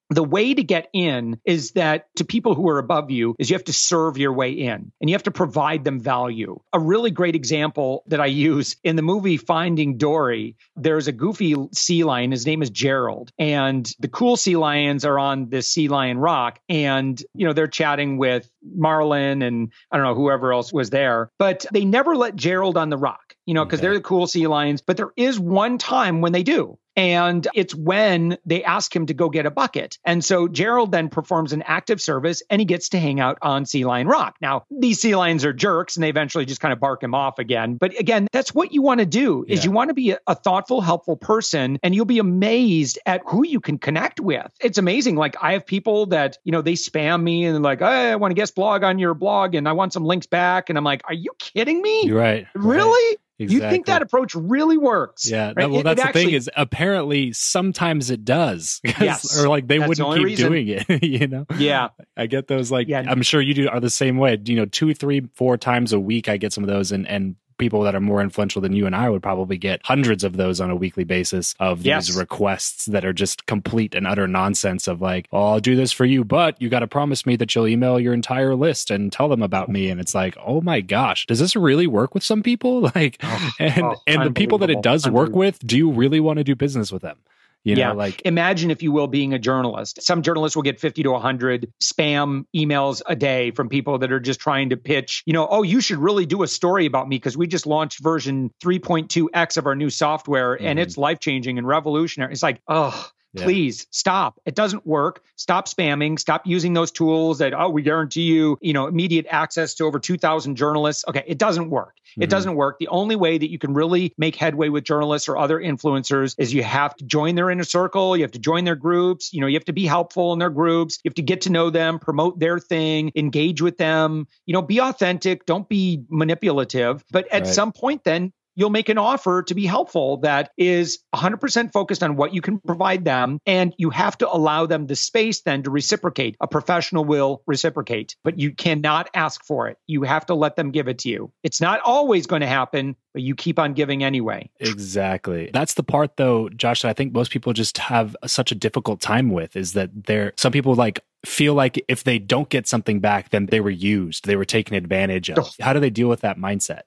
the 0.10 0.24
way 0.24 0.54
to 0.54 0.64
get 0.64 0.90
in 0.94 1.40
is 1.46 1.72
that 1.72 2.08
to 2.16 2.26
people 2.26 2.54
who 2.54 2.70
are 2.70 2.78
above 2.78 3.10
you 3.10 3.36
is 3.40 3.50
you 3.50 3.56
have 3.56 3.64
to 3.66 3.74
serve 3.74 4.18
your 4.18 4.34
way 4.34 4.52
in 4.52 4.92
and 5.02 5.10
you 5.10 5.14
have 5.14 5.24
to 5.24 5.32
provide 5.32 5.84
them 5.84 6.00
value. 6.00 6.60
A 6.74 6.80
really 6.80 7.12
great 7.12 7.36
example 7.36 8.04
that 8.08 8.22
I 8.22 8.28
use 8.28 8.76
in 8.84 8.96
the 8.96 9.02
movie 9.02 9.38
Finding 9.38 9.98
Dory, 9.98 10.56
there's 10.76 11.08
a 11.08 11.12
goofy 11.12 11.56
sea 11.74 12.04
lion. 12.04 12.32
His 12.32 12.46
name 12.46 12.62
is 12.62 12.70
Gerald. 12.70 13.32
And 13.40 13.92
the 14.00 14.08
cool 14.08 14.38
sea 14.38 14.56
lions 14.56 15.06
are 15.06 15.18
on 15.18 15.50
this 15.50 15.68
sea 15.68 15.88
lion 15.88 16.18
rock. 16.18 16.60
And, 16.70 17.22
you 17.34 17.48
know, 17.48 17.54
they're 17.54 17.68
chatting 17.68 18.18
with 18.18 18.50
Marlin 18.64 19.42
and 19.42 19.72
I 19.92 19.98
don't 19.98 20.06
know, 20.06 20.16
whoever 20.16 20.54
else 20.54 20.72
was 20.72 20.90
there. 20.90 21.32
But 21.40 21.66
they 21.72 21.86
never 21.86 22.16
let 22.16 22.36
Gerald 22.36 22.78
on 22.78 22.90
the 22.90 22.98
rock, 22.98 23.36
you 23.46 23.54
know, 23.54 23.66
because 23.66 23.80
okay. 23.80 23.88
they're 23.88 23.96
the 23.96 24.02
cool 24.02 24.28
sea 24.28 24.48
lions. 24.48 24.82
But 24.82 24.98
there 24.98 25.12
is 25.16 25.40
one 25.40 25.78
time 25.78 26.22
when 26.22 26.32
they 26.32 26.44
do. 26.44 26.78
And 26.96 27.48
it's 27.54 27.76
when 27.76 28.38
they 28.46 28.64
ask 28.64 28.96
him 28.96 29.08
to 29.08 29.14
go 29.14 29.30
get 29.30 29.46
a 29.46 29.52
bucket. 29.52 30.00
And 30.06 30.24
so 30.24 30.48
Gerald 30.48 30.92
then 30.92 31.10
performs 31.10 31.54
an 31.54 31.62
active 31.64 32.02
service 32.02 32.42
and 32.50 32.60
he 32.60 32.66
gets 32.66 32.90
to 32.90 33.00
hang 33.00 33.20
out 33.20 33.38
on 33.42 33.66
Sea 33.66 33.86
Lion 33.86 34.08
Rock. 34.08 34.38
Now, 34.42 34.66
these 34.72 35.02
sea 35.02 35.16
lions 35.16 35.46
are 35.46 35.54
jerks 35.54 35.98
and 35.98 36.04
they 36.04 36.10
eventually 36.10 36.46
just 36.46 36.62
kind 36.62 36.74
of 36.74 36.80
bark 36.80 37.04
him 37.04 37.14
off 37.14 37.40
again. 37.40 37.76
But 37.76 38.00
again, 38.00 38.28
that's 38.32 38.54
what 38.54 38.74
you 38.74 38.82
want 38.82 39.00
to 39.00 39.06
do 39.06 39.46
is 39.48 39.60
yeah. 39.60 39.66
you 39.66 39.72
want 39.72 39.90
to 39.90 39.94
be 39.94 40.12
a, 40.12 40.20
a 40.28 40.36
thoughtful, 40.36 40.82
helpful 40.82 41.18
person 41.18 41.80
and 41.84 41.94
you'll 41.94 42.06
be 42.06 42.20
amazed 42.20 43.00
at 43.06 43.22
who 43.26 43.46
you 43.46 43.60
can 43.60 43.78
connect 43.78 44.20
with. 44.20 44.50
It's 44.60 44.78
amazing. 44.78 45.16
Like 45.16 45.36
I 45.42 45.54
have 45.54 45.66
people 45.66 46.08
that, 46.08 46.38
you 46.44 46.52
know, 46.52 46.62
they 46.62 46.74
spam 46.74 47.22
me 47.22 47.46
and 47.46 47.62
like, 47.64 47.80
hey, 47.80 48.12
I 48.12 48.16
want 48.16 48.32
to 48.32 48.36
guest 48.36 48.56
blog 48.56 48.84
on 48.84 49.00
your 49.00 49.14
blog 49.14 49.56
and 49.56 49.68
I 49.68 49.74
want 49.74 49.94
some 49.94 50.06
links 50.06 50.28
back. 50.28 50.70
And 50.70 50.78
I'm 50.78 50.84
like, 50.84 51.02
are 51.06 51.14
you 51.14 51.32
kidding 51.40 51.82
me? 51.82 52.04
You're 52.06 52.20
right. 52.20 52.48
Really? 52.54 53.16
Right. 53.16 53.18
Exactly. 53.38 53.66
You 53.66 53.72
think 53.72 53.88
that 53.88 54.02
approach 54.02 54.34
really 54.34 54.78
works? 54.78 55.30
Yeah. 55.30 55.52
Right? 55.56 55.70
well, 55.70 55.84
that's 55.84 56.00
it, 56.00 56.02
it 56.02 56.04
the 56.04 56.08
actually, 56.08 56.26
thing 56.26 56.34
is 56.36 56.50
apparently 56.56 57.34
sometimes 57.34 58.10
it 58.10 58.24
does. 58.24 58.82
Yes. 59.06 59.38
or 59.38 59.50
like 59.50 59.68
they 59.68 59.78
wouldn't 59.78 59.98
the 59.98 60.16
keep 60.16 60.26
reason. 60.26 60.50
doing 60.50 60.68
it. 60.70 61.04
you 61.04 61.28
know? 61.28 61.46
Yeah. 61.58 61.90
I 62.16 62.28
get 62.28 62.48
those 62.48 62.72
like 62.72 62.88
yeah. 62.88 63.04
I'm 63.06 63.22
sure 63.22 63.42
you 63.42 63.54
do 63.54 63.68
are 63.68 63.82
the 63.82 63.90
same 63.90 64.18
way. 64.18 64.38
You 64.44 64.56
know, 64.56 64.66
two, 64.66 64.94
three, 64.94 65.28
four 65.36 65.58
times 65.58 65.92
a 65.92 66.00
week 66.00 66.30
I 66.30 66.38
get 66.38 66.54
some 66.54 66.64
of 66.64 66.70
those 66.70 66.92
and 66.92 67.08
and 67.08 67.36
people 67.58 67.82
that 67.84 67.96
are 67.96 68.02
more 68.02 68.22
influential 68.22 68.62
than 68.62 68.74
you 68.74 68.86
and 68.86 68.96
I 68.96 69.10
would 69.10 69.24
probably 69.24 69.58
get 69.58 69.82
hundreds 69.84 70.24
of 70.24 70.38
those 70.38 70.60
on 70.62 70.70
a 70.70 70.76
weekly 70.76 71.04
basis 71.04 71.56
of 71.60 71.80
these 71.80 71.86
yes. 71.86 72.16
requests 72.16 72.86
that 72.86 73.06
are 73.06 73.14
just 73.14 73.46
complete 73.46 73.96
and 73.96 74.08
utter 74.08 74.28
nonsense 74.28 74.88
of 74.88 75.02
like, 75.02 75.28
oh, 75.32 75.54
I'll 75.54 75.60
do 75.60 75.76
this 75.76 75.92
for 75.92 76.06
you, 76.06 76.24
but 76.24 76.62
you 76.62 76.70
got 76.70 76.80
to 76.80 76.88
promise 76.88 77.26
me 77.26 77.36
that 77.38 77.54
you'll 77.54 77.68
email 77.68 78.00
your 78.00 78.14
entire 78.14 78.56
list 78.56 78.92
and 78.92 79.12
tell 79.12 79.30
them 79.30 79.42
about 79.42 79.70
me. 79.70 79.90
And 79.90 80.00
it's 80.00 80.16
like, 80.16 80.38
oh 80.46 80.62
my 80.62 80.82
gosh, 80.82 81.26
does 81.26 81.40
this 81.40 81.56
really 81.56 81.88
work 81.88 82.14
with 82.14 82.24
some 82.24 82.44
people? 82.44 82.76
Like, 82.96 83.18
oh, 83.24 83.52
and, 83.60 83.84
oh, 83.84 83.96
and 84.06 84.24
the 84.24 84.32
people 84.32 84.60
that 84.60 84.70
it 84.70 84.82
does 84.82 85.10
work 85.10 85.32
with, 85.36 85.60
do 85.60 85.76
you 85.76 85.92
really 85.92 86.20
want 86.20 86.38
to 86.38 86.44
do 86.44 86.56
business 86.56 86.92
with 86.92 87.02
them? 87.02 87.18
You 87.66 87.76
know, 87.76 87.82
yeah. 87.82 87.92
like 87.92 88.22
imagine 88.26 88.70
if 88.70 88.84
you 88.84 88.92
will 88.92 89.08
being 89.08 89.34
a 89.34 89.40
journalist. 89.40 90.02
Some 90.04 90.22
journalists 90.22 90.56
will 90.56 90.64
get 90.64 90.80
50 90.80 91.04
to 91.04 91.12
100 91.12 91.74
spam 91.82 92.46
emails 92.56 93.02
a 93.08 93.16
day 93.16 93.52
from 93.52 93.70
people 93.70 93.98
that 94.00 94.12
are 94.12 94.20
just 94.20 94.40
trying 94.40 94.70
to 94.70 94.78
pitch, 94.78 95.24
you 95.26 95.34
know, 95.34 95.48
oh, 95.50 95.64
you 95.64 95.82
should 95.82 95.98
really 95.98 96.28
do 96.28 96.44
a 96.44 96.48
story 96.48 96.86
about 96.86 97.10
me 97.10 97.16
because 97.18 97.36
we 97.36 97.48
just 97.48 97.66
launched 97.66 98.04
version 98.04 98.52
3.2x 98.64 99.58
of 99.58 99.66
our 99.66 99.76
new 99.76 99.90
software 99.90 100.56
mm-hmm. 100.56 100.66
and 100.66 100.80
it's 100.80 100.96
life 100.96 101.20
changing 101.20 101.58
and 101.58 101.68
revolutionary. 101.68 102.32
It's 102.32 102.44
like, 102.44 102.62
oh, 102.68 103.10
yeah. 103.36 103.44
Please 103.44 103.88
stop. 103.92 104.40
It 104.46 104.56
doesn't 104.56 104.86
work. 104.86 105.22
Stop 105.36 105.68
spamming. 105.68 106.20
Stop 106.20 106.46
using 106.46 106.74
those 106.74 106.92
tools 106.92 107.40
that, 107.40 107.54
oh, 107.54 107.70
we 107.70 107.82
guarantee 107.82 108.24
you, 108.24 108.58
you 108.62 108.74
know, 108.74 108.88
immediate 108.88 109.26
access 109.30 109.74
to 109.76 109.86
over 109.86 110.00
2,000 110.00 110.56
journalists. 110.56 111.04
Okay. 111.08 111.24
It 111.28 111.38
doesn't 111.38 111.70
work. 111.70 111.96
Mm-hmm. 112.12 112.24
It 112.24 112.30
doesn't 112.30 112.56
work. 112.56 112.80
The 112.80 112.88
only 112.88 113.16
way 113.16 113.38
that 113.38 113.50
you 113.50 113.60
can 113.60 113.74
really 113.74 114.14
make 114.18 114.36
headway 114.36 114.70
with 114.70 114.84
journalists 114.84 115.28
or 115.28 115.38
other 115.38 115.60
influencers 115.60 116.36
is 116.38 116.54
you 116.54 116.64
have 116.64 116.96
to 116.98 117.06
join 117.06 117.36
their 117.36 117.50
inner 117.50 117.64
circle. 117.64 118.16
You 118.16 118.24
have 118.24 118.32
to 118.32 118.40
join 118.40 118.64
their 118.64 118.76
groups. 118.76 119.34
You 119.34 119.42
know, 119.42 119.48
you 119.48 119.56
have 119.56 119.66
to 119.66 119.74
be 119.74 119.86
helpful 119.86 120.34
in 120.34 120.40
their 120.40 120.50
groups. 120.50 121.00
You 121.04 121.10
have 121.10 121.16
to 121.16 121.22
get 121.22 121.42
to 121.42 121.52
know 121.52 121.70
them, 121.70 122.00
promote 122.00 122.40
their 122.40 122.60
thing, 122.60 123.12
engage 123.16 123.62
with 123.62 123.78
them. 123.78 124.28
You 124.46 124.54
know, 124.54 124.62
be 124.62 124.80
authentic. 124.80 125.46
Don't 125.46 125.68
be 125.68 126.04
manipulative. 126.10 127.04
But 127.12 127.28
at 127.32 127.44
right. 127.44 127.48
some 127.48 127.72
point, 127.72 128.04
then 128.04 128.32
you'll 128.56 128.70
make 128.70 128.90
an 128.90 128.98
offer 128.98 129.44
to 129.44 129.54
be 129.54 129.66
helpful 129.66 130.18
that 130.18 130.52
is 130.58 131.00
100% 131.14 131.72
focused 131.72 132.04
on 132.04 132.16
what 132.16 132.34
you 132.34 132.42
can 132.42 132.60
provide 132.60 133.06
them. 133.06 133.40
And 133.46 133.74
you 133.78 133.90
have 133.90 134.18
to 134.20 134.32
allow 134.32 134.66
them 134.66 134.88
the 134.88 134.96
space 134.96 135.42
then 135.42 135.64
to 135.64 135.70
reciprocate. 135.70 136.38
A 136.42 136.48
professional 136.48 137.06
will 137.06 137.44
reciprocate, 137.46 138.16
but 138.24 138.40
you 138.40 138.52
cannot 138.52 139.10
ask 139.14 139.44
for 139.46 139.68
it. 139.68 139.78
You 139.88 140.04
have 140.04 140.26
to 140.28 140.36
let 140.36 140.56
them 140.56 140.72
give 140.72 140.88
it 140.88 141.00
to 141.00 141.10
you. 141.10 141.32
It's 141.44 141.62
not 141.62 141.82
always 141.82 142.28
going 142.28 142.42
to 142.42 142.48
happen, 142.48 142.96
but 143.14 143.22
you 143.22 143.36
keep 143.36 143.60
on 143.60 143.74
giving 143.74 144.04
anyway. 144.04 144.50
Exactly. 144.60 145.50
That's 145.54 145.76
the 145.76 145.84
part 145.84 146.18
though, 146.18 146.50
Josh, 146.50 146.82
that 146.82 146.90
I 146.90 146.94
think 146.94 147.14
most 147.14 147.32
people 147.32 147.54
just 147.54 147.78
have 147.78 148.16
such 148.26 148.52
a 148.52 148.56
difficult 148.56 149.02
time 149.02 149.30
with 149.30 149.56
is 149.56 149.74
that 149.74 150.06
there 150.06 150.34
some 150.38 150.52
people 150.52 150.76
like 150.76 151.02
feel 151.26 151.54
like 151.54 151.84
if 151.88 152.04
they 152.04 152.20
don't 152.20 152.50
get 152.50 152.68
something 152.68 153.00
back, 153.00 153.30
then 153.30 153.48
they 153.48 153.60
were 153.60 153.70
used, 153.70 154.26
they 154.26 154.36
were 154.36 154.46
taken 154.46 154.76
advantage 154.76 155.30
of. 155.30 155.56
How 155.60 155.74
do 155.74 155.80
they 155.80 155.90
deal 155.90 156.08
with 156.08 156.22
that 156.22 156.38
mindset? 156.38 156.82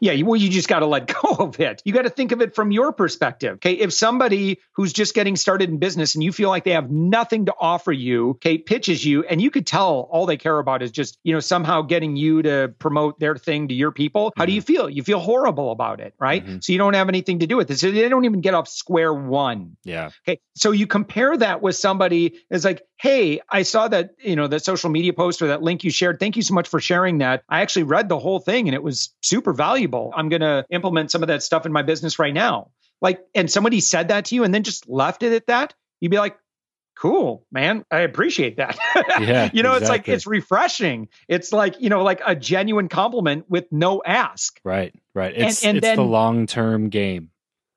Yeah, 0.00 0.20
well, 0.22 0.36
you 0.36 0.48
just 0.48 0.68
got 0.68 0.80
to 0.80 0.86
let 0.86 1.06
go 1.22 1.30
of 1.38 1.60
it. 1.60 1.82
You 1.84 1.92
got 1.92 2.02
to 2.02 2.10
think 2.10 2.32
of 2.32 2.40
it 2.40 2.54
from 2.54 2.70
your 2.70 2.92
perspective. 2.92 3.54
Okay. 3.56 3.72
If 3.72 3.92
somebody 3.92 4.60
who's 4.74 4.92
just 4.92 5.14
getting 5.14 5.36
started 5.36 5.70
in 5.70 5.78
business 5.78 6.14
and 6.14 6.24
you 6.24 6.32
feel 6.32 6.48
like 6.48 6.64
they 6.64 6.72
have 6.72 6.90
nothing 6.90 7.46
to 7.46 7.54
offer 7.58 7.92
you, 7.92 8.30
okay, 8.30 8.58
pitches 8.58 9.04
you, 9.04 9.24
and 9.24 9.40
you 9.40 9.50
could 9.50 9.66
tell 9.66 10.08
all 10.10 10.26
they 10.26 10.36
care 10.36 10.58
about 10.58 10.82
is 10.82 10.90
just, 10.90 11.18
you 11.22 11.32
know, 11.32 11.40
somehow 11.40 11.82
getting 11.82 12.16
you 12.16 12.42
to 12.42 12.74
promote 12.78 13.18
their 13.18 13.36
thing 13.36 13.68
to 13.68 13.74
your 13.74 13.92
people, 13.92 14.32
how 14.36 14.42
mm-hmm. 14.42 14.48
do 14.48 14.52
you 14.52 14.62
mm-hmm. 14.62 14.66
feel? 14.66 14.90
You 14.90 15.02
feel 15.02 15.20
horrible 15.20 15.72
about 15.72 16.00
it, 16.00 16.14
right? 16.18 16.44
Mm-hmm. 16.44 16.58
So 16.60 16.72
you 16.72 16.78
don't 16.78 16.94
have 16.94 17.08
anything 17.08 17.40
to 17.40 17.46
do 17.46 17.56
with 17.56 17.70
it. 17.70 17.78
So 17.78 17.90
they 17.90 18.08
don't 18.08 18.24
even 18.24 18.40
get 18.40 18.54
off 18.54 18.68
square 18.68 19.12
one. 19.12 19.76
Yeah. 19.84 20.10
Okay. 20.26 20.40
So 20.54 20.72
you 20.72 20.86
compare 20.86 21.36
that 21.36 21.62
with 21.62 21.76
somebody 21.76 22.40
is 22.50 22.64
like, 22.64 22.82
hey, 23.00 23.40
I 23.48 23.62
saw 23.62 23.88
that, 23.88 24.10
you 24.18 24.36
know, 24.36 24.48
that 24.48 24.64
social 24.64 24.90
media 24.90 25.12
post 25.12 25.40
or 25.40 25.48
that 25.48 25.62
link 25.62 25.84
you 25.84 25.90
shared. 25.90 26.18
Thank 26.18 26.36
you 26.36 26.42
so 26.42 26.54
much 26.54 26.68
for 26.68 26.80
sharing 26.80 27.18
that. 27.18 27.42
I 27.48 27.60
actually 27.60 27.84
read 27.84 28.08
the 28.08 28.18
whole 28.18 28.40
thing 28.40 28.68
and 28.68 28.74
it 28.74 28.82
was 28.82 29.14
super 29.22 29.52
valuable. 29.52 29.87
I'm 30.16 30.28
going 30.28 30.40
to 30.40 30.64
implement 30.70 31.10
some 31.10 31.22
of 31.22 31.28
that 31.28 31.42
stuff 31.42 31.66
in 31.66 31.72
my 31.72 31.82
business 31.82 32.18
right 32.18 32.34
now. 32.34 32.70
Like, 33.00 33.20
and 33.34 33.50
somebody 33.50 33.80
said 33.80 34.08
that 34.08 34.26
to 34.26 34.34
you 34.34 34.44
and 34.44 34.52
then 34.52 34.62
just 34.62 34.88
left 34.88 35.22
it 35.22 35.32
at 35.32 35.46
that, 35.46 35.74
you'd 36.00 36.10
be 36.10 36.18
like, 36.18 36.36
cool, 36.96 37.46
man. 37.52 37.84
I 37.90 38.00
appreciate 38.00 38.56
that. 38.56 38.78
Yeah. 39.20 39.50
you 39.52 39.62
know, 39.62 39.74
exactly. 39.74 39.74
it's 39.74 39.88
like, 39.88 40.08
it's 40.08 40.26
refreshing. 40.26 41.08
It's 41.26 41.52
like, 41.52 41.80
you 41.80 41.88
know, 41.88 42.02
like 42.02 42.20
a 42.24 42.36
genuine 42.36 42.88
compliment 42.88 43.46
with 43.48 43.66
no 43.72 44.02
ask. 44.04 44.60
Right. 44.64 44.94
Right. 45.14 45.34
It's, 45.36 45.62
and, 45.64 45.70
and 45.70 45.78
it's 45.78 45.84
then, 45.84 45.96
the 45.96 46.04
long 46.04 46.46
term 46.46 46.88
game. 46.88 47.30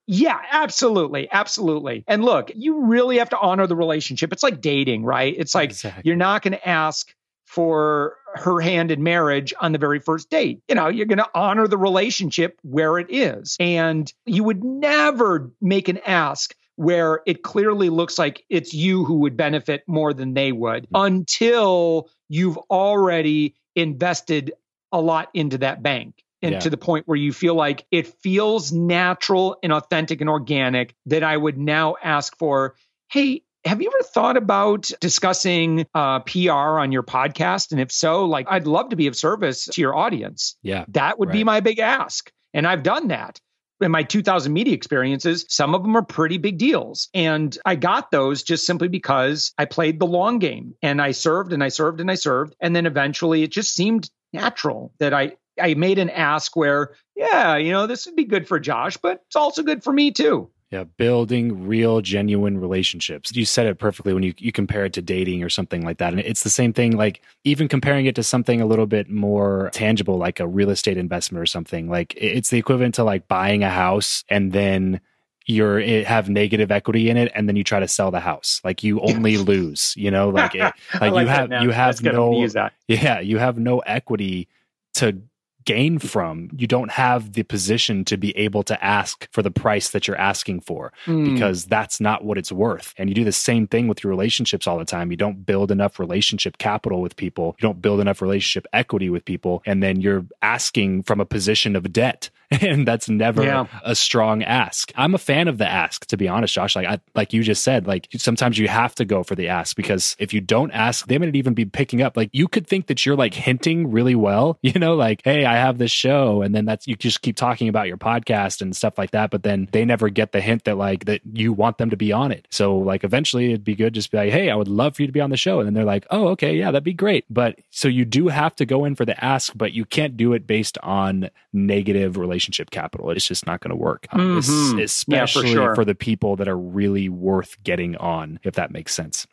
Yeah, 0.08 0.40
absolutely. 0.52 1.30
Absolutely. 1.32 2.04
And 2.08 2.24
look, 2.24 2.52
you 2.54 2.86
really 2.86 3.18
have 3.20 3.30
to 3.30 3.40
honor 3.40 3.66
the 3.66 3.76
relationship. 3.76 4.34
It's 4.34 4.44
like 4.44 4.62
dating, 4.62 5.04
right? 5.04 5.34
It's 5.36 5.56
like 5.56 5.72
exactly. 5.72 6.04
you're 6.06 6.16
not 6.16 6.42
going 6.42 6.54
to 6.54 6.68
ask 6.68 7.14
for 7.52 8.16
her 8.34 8.62
hand 8.62 8.92
in 8.92 9.04
marriage 9.04 9.54
on 9.60 9.74
the 9.74 9.78
very 9.78 10.00
first 10.00 10.30
date. 10.30 10.62
You 10.70 10.76
know, 10.76 10.88
you're 10.88 11.06
going 11.06 11.18
to 11.18 11.30
honor 11.36 11.68
the 11.68 11.78
relationship 11.78 12.58
where 12.64 12.98
it 12.98 13.08
is. 13.10 13.58
And 13.60 14.12
you 14.26 14.46
would 14.46 14.64
never 14.64 15.52
make 15.60 15.90
an 15.90 15.98
ask 16.06 16.56
where 16.78 17.20
it 17.26 17.44
clearly 17.44 17.90
looks 17.90 18.18
like 18.18 18.46
it's 18.50 18.74
you 18.74 19.04
who 19.04 19.16
would 19.16 19.36
benefit 19.36 19.84
more 19.86 20.14
than 20.14 20.34
they 20.34 20.54
would 20.54 20.88
until 20.94 22.10
you've 22.30 22.58
already 22.70 23.56
invested 23.76 24.54
a 24.94 25.02
lot 25.02 25.28
into 25.34 25.58
that 25.58 25.84
bank 25.84 26.24
and 26.42 26.54
yeah. 26.54 26.60
to 26.60 26.70
the 26.70 26.78
point 26.78 27.06
where 27.06 27.18
you 27.18 27.34
feel 27.34 27.54
like 27.54 27.86
it 27.92 28.08
feels 28.08 28.72
natural 28.72 29.58
and 29.62 29.74
authentic 29.74 30.22
and 30.22 30.30
organic 30.30 30.96
that 31.06 31.22
I 31.22 31.36
would 31.36 31.58
now 31.58 31.98
ask 32.02 32.38
for, 32.38 32.76
hey, 33.10 33.44
have 33.66 33.82
you 33.82 33.92
ever 33.94 34.04
thought 34.04 34.38
about 34.38 34.90
discussing 35.00 35.86
uh, 35.94 36.20
PR 36.22 36.52
on 36.52 36.92
your 36.92 37.04
podcast? 37.04 37.72
And 37.72 37.80
if 37.80 37.92
so, 37.92 38.26
like, 38.26 38.48
I'd 38.50 38.68
love 38.68 38.90
to 38.90 38.96
be 38.96 39.08
of 39.08 39.16
service 39.16 39.66
to 39.66 39.82
your 39.82 39.96
audience. 39.96 40.56
Yeah. 40.64 40.86
That 40.90 41.20
would 41.20 41.30
right. 41.30 41.34
be 41.34 41.44
my 41.44 41.60
big 41.60 41.80
ask. 41.80 42.32
And 42.54 42.68
I've 42.68 42.84
done 42.84 43.10
that 43.10 43.40
in 43.82 43.92
my 43.92 44.04
2000 44.04 44.54
media 44.54 44.74
experiences, 44.74 45.46
some 45.50 45.74
of 45.74 45.82
them 45.82 45.96
are 45.98 46.04
pretty 46.04 46.38
big 46.38 46.58
deals. 46.58 47.10
And 47.14 47.58
I 47.66 47.76
got 47.76 48.12
those 48.12 48.44
just 48.44 48.66
simply 48.66 48.88
because 48.88 49.54
I 49.58 49.66
played 49.66 50.00
the 50.00 50.06
long 50.06 50.40
game 50.40 50.76
and 50.82 51.02
I 51.02 51.12
served 51.12 51.52
and 51.54 51.64
I 51.64 51.70
served 51.70 52.00
and 52.00 52.12
I 52.12 52.16
served. 52.16 52.56
And 52.60 52.76
then 52.76 52.86
eventually 52.86 53.44
it 53.44 53.52
just 53.52 53.74
seemed 53.74 54.10
natural 54.34 54.94
that 55.00 55.14
I 55.14 55.34
I 55.62 55.74
made 55.74 56.00
an 56.00 56.10
ask 56.10 56.56
where, 56.56 56.96
yeah, 57.16 57.58
you 57.58 57.72
know, 57.72 57.86
this 57.86 58.06
would 58.06 58.16
be 58.16 58.24
good 58.24 58.48
for 58.48 58.60
Josh, 58.60 58.98
but 58.98 59.22
it's 59.28 59.36
also 59.36 59.64
good 59.64 59.84
for 59.84 59.92
me 59.92 60.12
too. 60.12 60.50
Yeah, 60.72 60.86
building 60.86 61.68
real, 61.68 62.00
genuine 62.00 62.58
relationships. 62.58 63.36
You 63.36 63.44
said 63.44 63.68
it 63.68 63.78
perfectly 63.78 64.14
when 64.14 64.24
you, 64.24 64.34
you 64.38 64.54
compare 64.54 64.86
it 64.86 64.94
to 64.94 65.02
dating 65.02 65.44
or 65.44 65.50
something 65.50 65.84
like 65.84 65.98
that. 65.98 66.14
And 66.14 66.22
it's 66.22 66.44
the 66.44 66.50
same 66.50 66.72
thing, 66.72 66.96
like 66.96 67.22
even 67.44 67.68
comparing 67.68 68.06
it 68.06 68.16
to 68.16 68.24
something 68.24 68.62
a 68.62 68.66
little 68.66 68.86
bit 68.86 69.10
more 69.10 69.70
tangible, 69.74 70.18
like 70.18 70.40
a 70.40 70.48
real 70.48 70.70
estate 70.70 70.96
investment 70.96 71.42
or 71.42 71.46
something. 71.46 71.90
Like 71.90 72.14
it's 72.16 72.52
the 72.52 72.58
equivalent 72.58 72.96
to 72.96 73.04
like 73.04 73.28
buying 73.28 73.66
a 73.66 73.70
house 73.70 74.24
and 74.30 74.54
then 74.54 75.02
you're 75.46 75.80
eh, 75.80 76.04
have 76.04 76.30
negative 76.30 76.72
equity 76.72 77.10
in 77.10 77.18
it 77.18 77.32
and 77.36 77.50
then 77.50 77.58
you 77.58 77.64
try 77.64 77.80
to 77.80 77.88
sell 77.88 78.12
the 78.12 78.20
house 78.20 78.62
like 78.64 78.84
you 78.84 79.02
only 79.02 79.38
lose 79.38 79.94
you 79.98 80.12
know 80.12 80.30
like 80.30 80.54
it, 80.54 80.60
like, 81.02 81.12
like, 81.12 81.24
you 81.24 81.28
have 81.28 81.64
you 81.64 81.72
have 81.72 82.04
no 82.04 82.48
yeah 82.88 83.20
you 83.20 83.40
have 83.40 83.58
no 83.58 83.80
equity 83.80 84.48
to 84.94 85.20
gain 85.66 86.00
from. 86.00 86.50
You 86.56 86.68
don't 86.68 86.92
have 86.92 87.34
the 87.34 87.44
position 87.44 88.06
to 88.06 88.18
be 88.18 88.36
able 88.38 88.64
to 88.64 88.84
ask 88.84 89.28
for 89.32 89.42
the 89.42 89.52
price 89.52 89.90
that 89.90 90.08
you're 90.08 90.18
asking 90.18 90.62
for 90.62 90.92
mm. 91.06 91.32
because 91.32 91.66
that's 91.66 92.00
not 92.00 92.24
what 92.24 92.38
it's 92.38 92.52
worth. 92.52 92.94
And 92.98 93.10
you 93.10 93.16
do 93.16 93.24
the 93.24 93.32
same 93.32 93.68
thing 93.68 93.88
with 93.88 94.04
your 94.04 94.10
relationships 94.10 94.68
all 94.68 94.78
the 94.78 94.86
time. 94.86 95.12
You 95.12 95.18
don't 95.18 95.46
build 95.46 95.72
enough 95.72 96.00
relationship 96.00 96.58
capital 96.58 97.02
with 97.02 97.16
people, 97.16 97.56
you 97.60 97.68
don't 97.68 97.82
build 97.82 98.00
enough 98.00 98.22
relationship 98.22 98.68
equity 98.74 99.10
with 99.10 99.26
people, 99.26 99.62
and 99.66 99.82
then 99.82 100.02
you're 100.02 100.26
asking 100.42 101.04
from 101.04 101.20
a 101.20 101.26
position 101.26 101.76
of 101.76 101.92
debt 101.92 102.30
and 102.62 102.86
that's 102.86 103.08
never 103.08 103.44
yeah. 103.44 103.66
a 103.84 103.96
strong 103.96 104.44
ask. 104.44 104.92
I'm 104.96 105.16
a 105.16 105.18
fan 105.18 105.48
of 105.48 105.58
the 105.58 105.68
ask, 105.68 106.06
to 106.08 106.18
be 106.18 106.28
honest, 106.28 106.54
Josh. 106.54 106.76
Like 106.76 106.86
I, 106.86 107.00
like 107.16 107.32
you 107.32 107.44
just 107.44 107.64
said, 107.64 107.88
like 107.88 108.10
sometimes 108.18 108.58
you 108.58 108.68
have 108.68 108.94
to 108.96 109.06
go 109.06 109.24
for 109.24 109.36
the 109.36 109.48
ask 109.48 109.76
because 109.76 110.18
if 110.20 110.34
you 110.34 110.42
don't 110.42 110.72
ask, 110.72 111.08
they 111.08 111.18
might 111.18 111.34
even 111.36 111.54
be 111.54 111.64
picking 111.64 112.02
up. 112.02 112.18
Like 112.18 112.30
you 112.34 112.50
could 112.50 112.68
think 112.68 112.88
that 112.88 113.06
you're 113.06 113.16
like 113.16 113.34
hinting 113.34 113.90
really 113.90 114.16
well, 114.16 114.60
you 114.62 114.78
know, 114.78 114.96
like 114.96 115.22
hey, 115.24 115.46
I 115.46 115.54
have 115.54 115.78
this 115.78 115.92
show, 115.92 116.42
and 116.42 116.54
then 116.54 116.66
that's 116.66 116.88
you 116.88 116.96
just 116.96 117.22
keep 117.22 117.38
talking 117.38 117.70
about 117.70 117.88
your 117.88 117.98
podcast 117.98 118.62
and 118.62 118.76
stuff 118.76 118.98
like 118.98 119.12
that. 119.12 119.32
But 119.32 119.44
then 119.44 119.70
they 119.72 119.86
never 119.86 120.10
get 120.10 120.34
the 120.34 120.42
hint 120.42 120.66
that 120.66 120.78
like 120.78 121.06
that 121.06 121.22
you 121.32 121.54
want 121.54 121.78
them 121.78 121.90
to 121.90 121.98
be 121.98 122.12
on 122.12 122.34
it. 122.34 122.48
So 122.52 122.78
like 122.78 123.06
eventually 123.06 123.48
it'd 123.52 123.64
be 123.64 123.76
good 123.76 123.94
just 123.94 124.12
be 124.12 124.18
like, 124.18 124.32
hey, 124.32 124.50
I 124.50 124.56
would 124.56 124.68
love 124.68 124.98
for 124.98 125.04
you 125.04 125.08
to 125.08 125.14
be 125.14 125.22
on 125.22 125.30
the 125.30 125.38
show, 125.38 125.60
and 125.60 125.68
then 125.68 125.74
they're 125.74 125.86
like, 125.86 126.06
oh, 126.12 126.28
okay, 126.30 126.54
yeah, 126.56 126.72
that'd 126.72 126.84
be 126.84 126.94
great. 126.94 127.24
But 127.30 127.60
so 127.70 127.88
you 127.88 128.04
do 128.04 128.28
have 128.28 128.58
to 128.58 128.66
go 128.66 128.84
in 128.84 128.96
for 128.96 129.06
the 129.06 129.24
ask, 129.24 129.54
but 129.56 129.72
you 129.72 129.86
can't 129.86 130.18
do 130.18 130.34
it 130.34 130.46
based 130.46 130.78
on 130.84 131.30
negative 131.54 132.18
relationship 132.18 132.41
relationship 132.42 132.72
capital. 132.72 133.12
It's 133.12 133.28
just 133.28 133.46
not 133.46 133.60
going 133.60 133.70
to 133.70 133.76
work, 133.76 134.08
mm-hmm. 134.12 134.80
especially 134.80 135.50
yeah, 135.50 135.56
for, 135.56 135.66
sure. 135.66 135.76
for 135.76 135.86
the 135.86 135.96
people 135.96 136.36
that 136.38 136.48
are 136.48 136.58
really 136.58 137.08
worth 137.08 137.62
getting 137.64 137.96
on, 137.98 138.40
if 138.44 138.56
that 138.56 138.72
makes 138.72 138.94
sense. 138.94 139.28